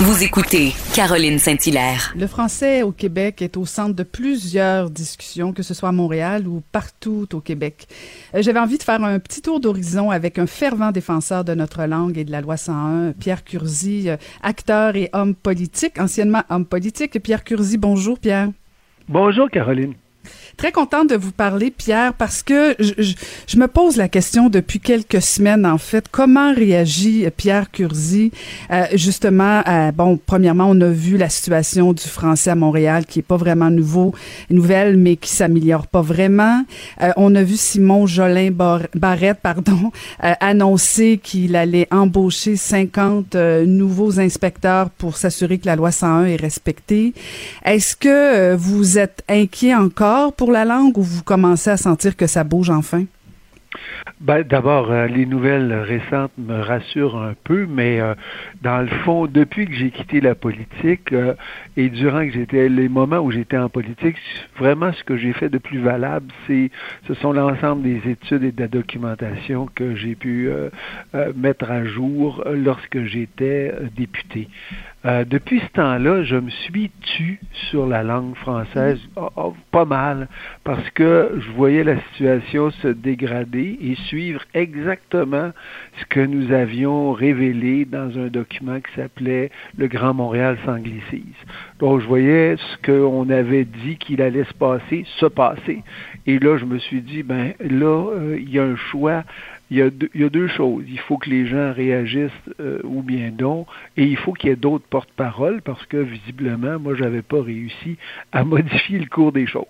[0.00, 2.14] Vous écoutez Caroline Saint-Hilaire.
[2.16, 6.48] Le français au Québec est au centre de plusieurs discussions, que ce soit à Montréal
[6.48, 7.86] ou partout au Québec.
[8.34, 11.84] Euh, j'avais envie de faire un petit tour d'horizon avec un fervent défenseur de notre
[11.84, 16.64] langue et de la loi 101, Pierre Curzi, euh, acteur et homme politique, anciennement homme
[16.64, 17.22] politique.
[17.22, 18.48] Pierre Curzi, bonjour Pierre.
[19.10, 19.92] Bonjour Caroline.
[20.56, 23.12] Très contente de vous parler, Pierre, parce que je,
[23.46, 28.32] je, me pose la question depuis quelques semaines, en fait, comment réagit Pierre Curzi,
[28.70, 29.62] euh, justement,
[29.94, 33.70] bon, premièrement, on a vu la situation du français à Montréal, qui est pas vraiment
[33.70, 34.14] nouveau,
[34.50, 36.64] nouvelle, mais qui s'améliore pas vraiment.
[37.02, 38.50] Euh, on a vu Simon Jolin
[38.94, 39.92] Barrette, pardon,
[40.24, 46.26] euh, annoncer qu'il allait embaucher 50 euh, nouveaux inspecteurs pour s'assurer que la loi 101
[46.26, 47.12] est respectée.
[47.64, 52.26] Est-ce que vous êtes inquiet encore pour la langue ou vous commencez à sentir que
[52.26, 53.04] ça bouge enfin?
[54.20, 58.14] Ben, D'abord, euh, les nouvelles récentes me rassurent un peu, mais euh,
[58.62, 61.34] dans le fond, depuis que j'ai quitté la politique euh,
[61.76, 64.16] et durant que j'étais les moments où j'étais en politique,
[64.58, 66.70] vraiment ce que j'ai fait de plus valable, c'est
[67.06, 70.48] ce sont l'ensemble des études et de la documentation que j'ai pu
[71.34, 74.48] mettre à jour lorsque j'étais député.
[75.06, 77.38] Euh, depuis ce temps-là, je me suis tu
[77.70, 80.26] sur la langue française oh, oh, pas mal
[80.64, 85.52] parce que je voyais la situation se dégrader et suivre exactement
[86.00, 91.22] ce que nous avions révélé dans un document qui s'appelait Le Grand Montréal s'anglicise.
[91.78, 95.84] Donc, je voyais ce qu'on avait dit qu'il allait se passer, se passer.
[96.26, 99.22] Et là, je me suis dit, ben là, euh, il y a un choix
[99.70, 100.84] il y, a deux, il y a deux choses.
[100.88, 104.52] Il faut que les gens réagissent euh, ou bien non, et il faut qu'il y
[104.52, 107.96] ait d'autres porte-paroles parce que visiblement, moi, j'avais pas réussi
[108.32, 109.64] à modifier le cours des choses.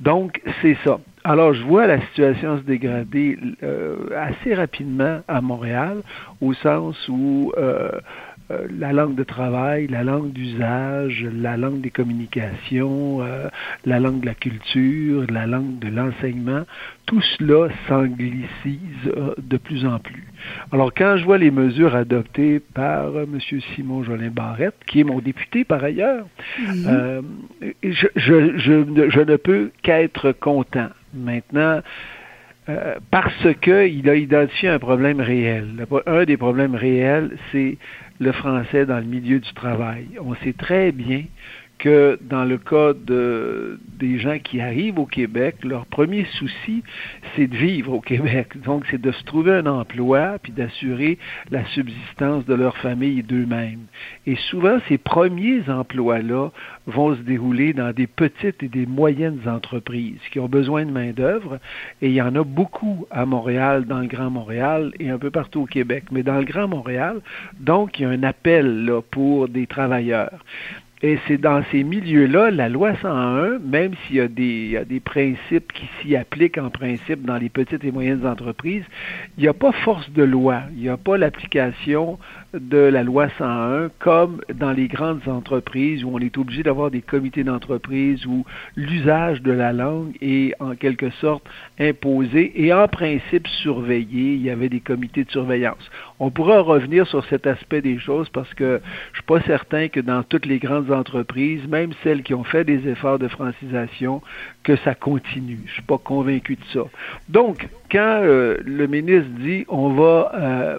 [0.00, 1.00] Donc, c'est ça.
[1.24, 6.02] Alors, je vois la situation se dégrader euh, assez rapidement à Montréal,
[6.40, 7.90] au sens où euh,
[8.52, 13.48] euh, la langue de travail, la langue d'usage, la langue des communications, euh,
[13.84, 16.62] la langue de la culture, la langue de l'enseignement,
[17.06, 18.78] tout cela s'anglicise
[19.08, 20.22] euh, de plus en plus.
[20.70, 23.36] Alors quand je vois les mesures adoptées par M.
[23.74, 26.26] Simon Jolin Barrette, qui est mon député par ailleurs,
[26.62, 27.20] je,
[27.82, 30.90] je, je, je, ne peux qu'être content.
[31.14, 31.80] Maintenant,
[33.10, 35.86] parce qu'il a identifié un problème réel.
[36.06, 37.78] Un des problèmes réels, c'est
[38.18, 40.06] le français dans le milieu du travail.
[40.20, 41.24] On sait très bien
[41.78, 46.82] que dans le cas de, des gens qui arrivent au Québec, leur premier souci,
[47.34, 48.60] c'est de vivre au Québec.
[48.64, 51.18] Donc, c'est de se trouver un emploi puis d'assurer
[51.50, 53.86] la subsistance de leur famille d'eux-mêmes.
[54.26, 56.50] Et souvent, ces premiers emplois-là
[56.86, 61.58] vont se dérouler dans des petites et des moyennes entreprises qui ont besoin de main-d'œuvre.
[62.00, 65.30] Et il y en a beaucoup à Montréal, dans le Grand Montréal et un peu
[65.30, 66.04] partout au Québec.
[66.10, 67.20] Mais dans le Grand Montréal,
[67.60, 70.44] donc, il y a un appel là, pour des travailleurs.
[71.06, 74.84] Et c'est dans ces milieux-là, la loi 101, même s'il y a des, y a
[74.84, 78.82] des principes qui s'y appliquent en principe dans les petites et moyennes entreprises,
[79.38, 82.18] il n'y a pas force de loi, il n'y a pas l'application
[82.60, 87.02] de la loi 101 comme dans les grandes entreprises où on est obligé d'avoir des
[87.02, 88.44] comités d'entreprise où
[88.76, 91.44] l'usage de la langue est en quelque sorte
[91.78, 94.34] imposé et en principe surveillé.
[94.34, 95.90] Il y avait des comités de surveillance.
[96.18, 98.80] On pourra revenir sur cet aspect des choses parce que
[99.12, 102.64] je suis pas certain que dans toutes les grandes entreprises, même celles qui ont fait
[102.64, 104.22] des efforts de francisation,
[104.62, 105.60] que ça continue.
[105.66, 106.84] Je suis pas convaincu de ça.
[107.28, 110.78] Donc, quand euh, le ministre dit on va euh,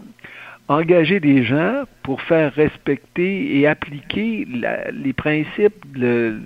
[0.67, 4.47] engager des gens pour faire respecter et appliquer
[4.93, 6.37] les principes de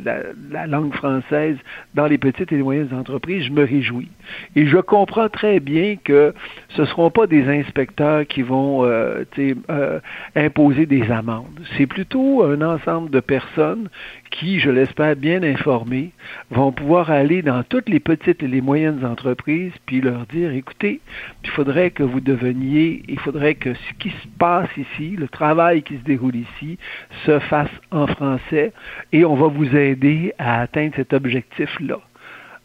[0.52, 1.56] la, langue française
[1.94, 4.10] dans les petites et moyennes entreprises, je me réjouis.
[4.56, 6.34] Et je comprends très bien que
[6.70, 10.00] ce ne seront pas des inspecteurs qui vont euh, euh,
[10.36, 11.60] imposer des amendes.
[11.78, 13.88] C'est plutôt un ensemble de personnes
[14.32, 16.10] qui, je l'espère bien informés,
[16.50, 21.02] vont pouvoir aller dans toutes les petites et les moyennes entreprises puis leur dire, écoutez,
[21.44, 25.51] il faudrait que vous deveniez, il faudrait que ce qui se passe ici, le travail
[25.52, 26.78] travail qui se déroule ici
[27.26, 28.72] se fasse en français
[29.12, 32.00] et on va vous aider à atteindre cet objectif-là.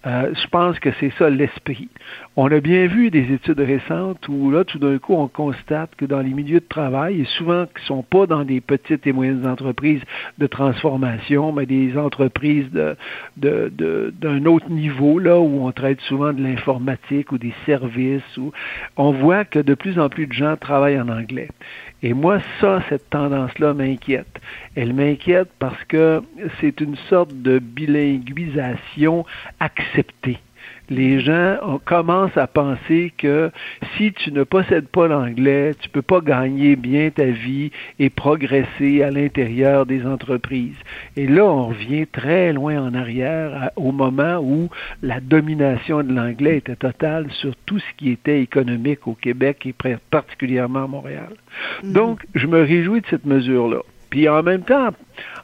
[0.06, 1.88] Euh, je pense que c'est ça l'esprit.
[2.36, 6.04] On a bien vu des études récentes où là, tout d'un coup, on constate que
[6.04, 9.12] dans les milieux de travail, et souvent qui ne sont pas dans des petites et
[9.12, 10.02] moyennes entreprises
[10.38, 12.70] de transformation, mais des entreprises
[13.36, 18.52] d'un autre niveau, là, où on traite souvent de l'informatique ou des services, où
[18.96, 21.48] on voit que de plus en plus de gens travaillent en anglais.
[22.02, 24.40] Et moi, ça, cette tendance-là m'inquiète.
[24.74, 26.22] Elle m'inquiète parce que
[26.60, 29.24] c'est une sorte de bilinguisation
[29.60, 30.38] acceptée
[30.88, 33.50] les gens commencent à penser que
[33.96, 39.02] si tu ne possèdes pas l'anglais, tu peux pas gagner bien ta vie et progresser
[39.02, 40.76] à l'intérieur des entreprises.
[41.16, 44.68] Et là, on revient très loin en arrière au moment où
[45.02, 49.74] la domination de l'anglais était totale sur tout ce qui était économique au Québec et
[50.10, 51.30] particulièrement à Montréal.
[51.82, 51.92] Mm-hmm.
[51.92, 53.82] Donc, je me réjouis de cette mesure-là.
[54.10, 54.90] Puis en même temps,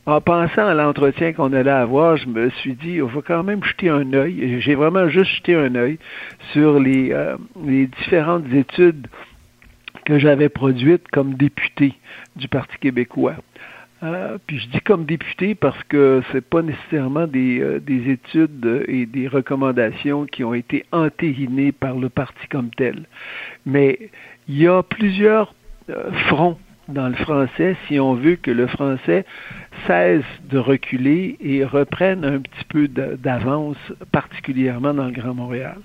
[0.07, 3.63] en pensant à l'entretien qu'on allait avoir, je me suis dit, on va quand même
[3.63, 4.61] jeter un œil.
[4.61, 5.99] J'ai vraiment juste jeté un œil
[6.53, 9.07] sur les, euh, différentes études
[10.05, 11.95] que j'avais produites comme député
[12.35, 13.37] du Parti québécois.
[14.03, 18.85] Euh, puis je dis comme député parce que c'est pas nécessairement des, euh, des, études
[18.89, 23.05] et des recommandations qui ont été entérinées par le parti comme tel.
[23.65, 24.11] Mais
[24.49, 25.55] il y a plusieurs
[26.27, 26.59] fronts
[26.89, 29.25] dans le français si on veut que le français
[29.87, 33.77] cesse de reculer et reprenne un petit peu d'avance,
[34.11, 35.79] particulièrement dans le Grand Montréal.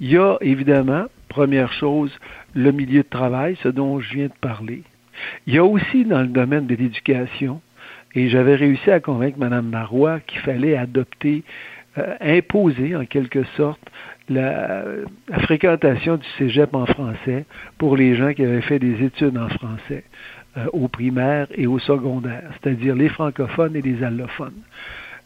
[0.00, 2.12] Il y a évidemment, première chose,
[2.54, 4.82] le milieu de travail, ce dont je viens de parler.
[5.46, 7.60] Il y a aussi dans le domaine de l'éducation,
[8.14, 11.44] et j'avais réussi à convaincre Mme Marois qu'il fallait adopter,
[11.98, 13.80] euh, imposer en quelque sorte
[14.28, 14.84] la,
[15.42, 17.44] fréquentation du cégep en français
[17.78, 20.04] pour les gens qui avaient fait des études en français.
[20.58, 24.60] Euh, au primaire et au secondaire, c'est-à-dire les francophones et les allophones.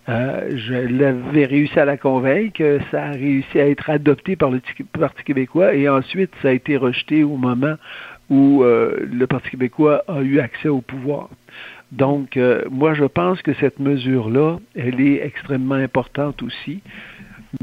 [0.09, 4.61] Euh, je l'avais réussi à la convaincre, ça a réussi à être adopté par le
[4.93, 7.75] Parti québécois et ensuite ça a été rejeté au moment
[8.31, 11.29] où euh, le Parti québécois a eu accès au pouvoir.
[11.91, 12.39] Donc,
[12.71, 16.83] moi, je pense que cette mesure-là, elle est extrêmement importante aussi,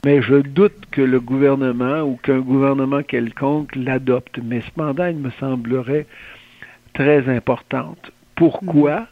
[0.06, 4.40] mais je doute que le gouvernement ou qu'un gouvernement quelconque l'adopte.
[4.44, 6.06] Mais cependant, il me semblerait
[6.94, 8.12] très importante.
[8.36, 9.08] Pourquoi?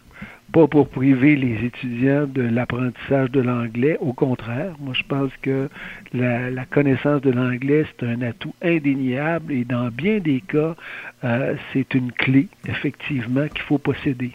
[0.52, 4.76] Pas pour priver les étudiants de l'apprentissage de l'anglais, au contraire.
[4.82, 5.70] Moi, je pense que
[6.14, 10.76] la, connaissance de l'anglais, c'est un atout indéniable et dans bien des cas,
[11.24, 14.32] euh, c'est une clé, effectivement, qu'il faut posséder.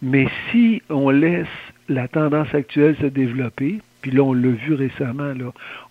[0.00, 1.46] Mais si on laisse
[1.90, 5.32] la tendance actuelle se développer, puis là, on l'a vu récemment,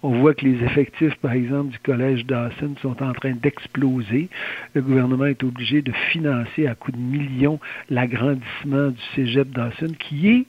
[0.04, 4.30] on voit que les effectifs, par exemple, du collège Dawson sont en train d'exploser.
[4.76, 7.60] Le gouvernement est obligé de financer à coups de millions
[7.90, 10.46] l'agrandissement du cégep Dawson, qui est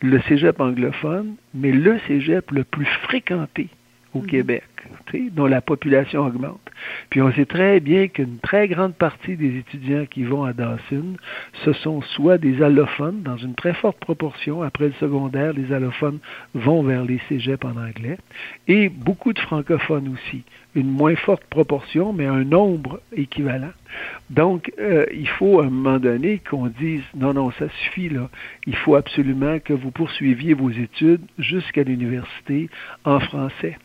[0.00, 3.68] le cégep anglophone, mais le cégep le plus fréquenté
[4.14, 4.20] au.
[4.20, 4.64] Québec,
[5.32, 6.60] dont la population augmente.
[7.10, 11.16] Puis on sait très bien qu'une très grande partie des étudiants qui vont à Dawson,
[11.64, 14.62] ce sont soit des allophones, dans une très forte proportion.
[14.62, 16.18] Après le secondaire, les allophones
[16.54, 18.18] vont vers les cégeps en anglais,
[18.68, 20.42] et beaucoup de francophones aussi.
[20.74, 23.72] Une moins forte proportion, mais un nombre équivalent.
[24.30, 28.30] Donc, euh, il faut à un moment donné qu'on dise non, non, ça suffit là.
[28.66, 32.70] Il faut absolument que vous poursuiviez vos études jusqu'à l'université
[33.04, 33.76] en français.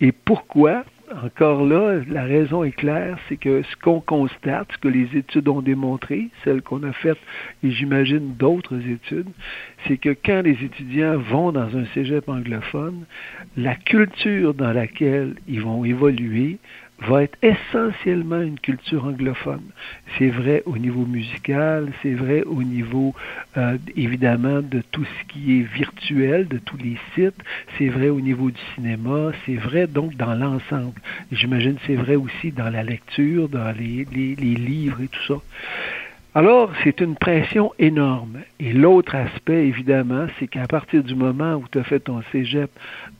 [0.00, 0.84] Et pourquoi?
[1.22, 5.46] Encore là, la raison est claire, c'est que ce qu'on constate, ce que les études
[5.46, 7.20] ont démontré, celles qu'on a faites,
[7.62, 9.28] et j'imagine d'autres études,
[9.86, 13.04] c'est que quand les étudiants vont dans un cégep anglophone,
[13.56, 16.58] la culture dans laquelle ils vont évoluer
[17.00, 19.62] va être essentiellement une culture anglophone.
[20.18, 23.14] C'est vrai au niveau musical, c'est vrai au niveau
[23.56, 27.40] euh, évidemment de tout ce qui est virtuel, de tous les sites,
[27.76, 31.00] c'est vrai au niveau du cinéma, c'est vrai donc dans l'ensemble.
[31.32, 35.40] J'imagine c'est vrai aussi dans la lecture, dans les, les, les livres et tout ça.
[36.36, 38.40] Alors, c'est une pression énorme.
[38.60, 42.70] Et l'autre aspect, évidemment, c'est qu'à partir du moment où tu as fait ton cégep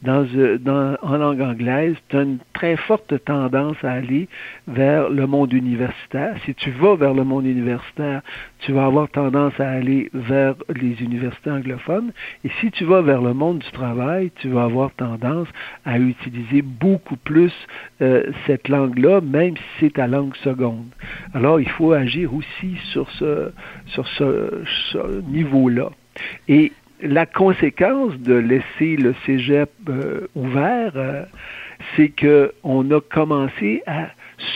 [0.03, 4.29] dans, euh, dans, en langue anglaise, tu as une très forte tendance à aller
[4.69, 6.37] vers le monde universitaire.
[6.45, 8.23] Si tu vas vers le monde universitaire,
[8.61, 12.13] tu vas avoir tendance à aller vers les universités anglophones.
[12.45, 15.49] Et si tu vas vers le monde du travail, tu vas avoir tendance
[15.85, 17.53] à utiliser beaucoup plus
[18.03, 20.87] euh, cette langue-là, même si c'est ta langue seconde.
[21.35, 23.53] Alors, il faut agir aussi sur ce,
[23.87, 25.91] sur ce, niveau-là.
[26.49, 26.73] Et
[27.03, 31.25] la conséquence de laisser le cégep euh, ouvert, euh,
[31.95, 34.09] c'est qu'on a commencé à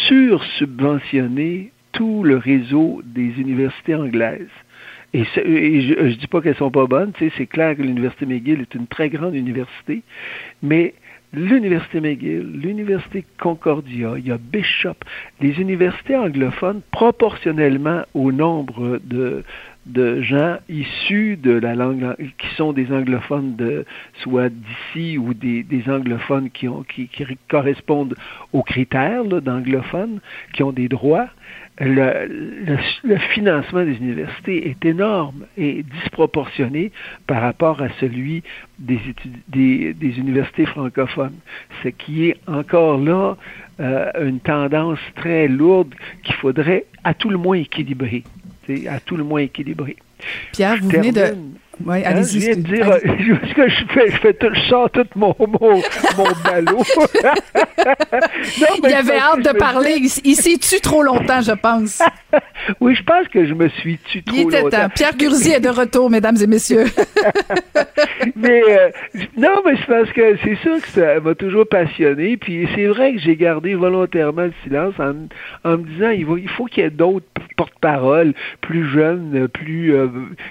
[0.09, 4.49] sursubventionner tout le réseau des universités anglaises.
[5.13, 8.75] Et, je ne dis pas qu'elles sont pas bonnes, c'est clair que l'Université McGill est
[8.75, 10.03] une très grande université,
[10.63, 10.95] mais
[11.33, 14.97] l'Université McGill, l'Université Concordia, il y a Bishop,
[15.41, 19.43] les universités anglophones, proportionnellement au nombre de,
[19.87, 23.85] de gens issus de la langue, qui sont des anglophones de
[24.23, 27.09] soit d'ici ou des, anglophones qui, ont, qui,
[27.49, 28.15] correspondent
[28.53, 30.21] aux critères d'anglophones,
[30.53, 31.29] qui ont des droits,
[31.79, 36.93] le, le, financement des universités est énorme et disproportionné
[37.27, 38.43] par rapport à celui
[38.79, 39.01] des,
[39.49, 41.37] des, des universités francophones,
[41.83, 43.37] ce qui est encore là
[43.81, 48.25] euh, une tendance très lourde qu'il faudrait à tout le moins équilibrer,
[48.89, 49.97] à tout le moins équilibrer.
[50.53, 51.35] Pierre, vous venez de
[51.87, 52.23] oui, hein.
[52.23, 55.35] Je viens de dire, je, que je fais, je fais tout, je sors tout mon,
[55.39, 55.83] mon,
[56.17, 56.83] mon ballot.
[58.85, 60.03] il avait hâte de parler.
[60.25, 62.03] Il s'est tu trop longtemps, je pense.
[62.81, 64.83] Oui, je pense que je me suis tué trop Il était longtemps.
[64.83, 64.89] temps.
[64.95, 66.85] Pierre Curzi est de retour, mesdames et messieurs.
[68.37, 68.91] mais euh,
[69.37, 72.37] non, mais c'est parce que c'est sûr que ça m'a toujours passionné.
[72.37, 75.27] Puis c'est vrai que j'ai gardé volontairement le silence en,
[75.69, 77.27] en me disant il, va, il faut qu'il y ait d'autres
[77.61, 80.09] porte-parole plus jeunes, plus euh,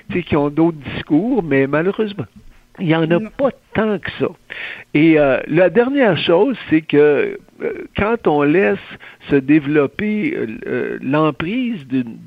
[0.10, 2.26] tu sais, qui ont d'autres discours, mais malheureusement,
[2.80, 4.28] il n'y en a pas tant que ça.
[4.93, 7.39] Et euh, la dernière chose, c'est que
[7.97, 8.78] quand on laisse
[9.30, 12.18] se développer euh, l'emprise d'une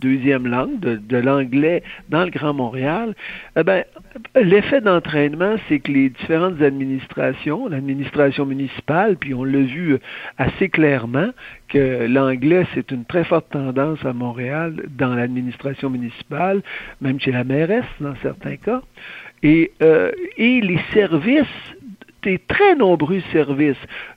[0.00, 3.14] deuxième langue, de, de l'anglais dans le Grand Montréal,
[3.56, 3.84] eh ben,
[4.34, 9.98] l'effet d'entraînement, c'est que les différentes administrations, l'administration municipale, puis on l'a vu
[10.38, 11.30] assez clairement,
[11.68, 16.62] que l'anglais, c'est une très forte tendance à Montréal dans l'administration municipale,
[17.00, 18.82] même chez la mairesse dans certains cas.
[19.42, 21.46] Et, euh, et les services
[22.22, 23.76] des très nombreux services,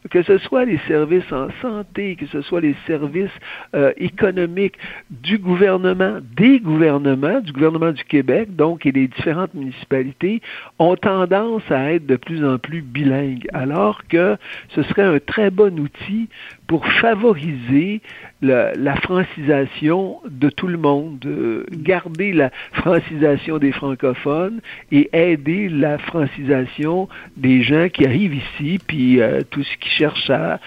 [0.09, 3.31] que ce soit les services en santé, que ce soit les services
[3.75, 4.75] euh, économiques
[5.09, 10.41] du gouvernement, des gouvernements, du gouvernement du Québec, donc, et les différentes municipalités,
[10.79, 14.37] ont tendance à être de plus en plus bilingues, alors que
[14.69, 16.29] ce serait un très bon outil
[16.73, 18.01] pour favoriser
[18.41, 24.59] la, francisation de tout le monde, euh, garder la francisation des francophones
[24.91, 27.07] et aider la francisation
[27.37, 30.59] des gens qui arrivent ici, puis euh, tout ce qu'ils cherchent à,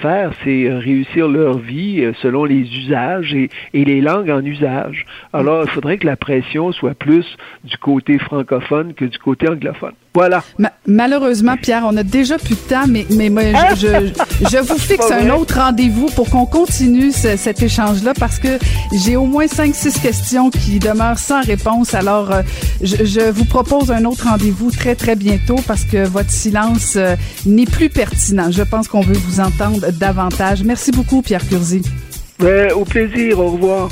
[0.00, 5.06] faire, c'est réussir leur vie euh, selon les usages et, les langues en usage.
[5.32, 7.26] Alors, il faudrait que la pression soit plus
[7.64, 9.94] du côté francophone que du côté anglophone.
[10.18, 10.42] Voilà.
[10.58, 13.42] Ma malheureusement, Pierre, on a déjà plus de temps, mais, mais moi,
[13.76, 18.40] je, je, je vous fixe un autre rendez-vous pour qu'on continue ce, cet échange-là parce
[18.40, 18.58] que
[19.04, 21.94] j'ai au moins cinq, six questions qui demeurent sans réponse.
[21.94, 22.42] Alors, euh,
[22.82, 27.14] je, je, vous propose un autre rendez-vous très, très bientôt parce que votre silence euh,
[27.46, 28.50] n'est plus pertinent.
[28.50, 30.64] Je pense qu'on veut vous entendre davantage.
[30.64, 31.82] Merci beaucoup, Pierre Curzi.
[32.40, 33.38] Ouais, au plaisir.
[33.38, 33.88] Au revoir.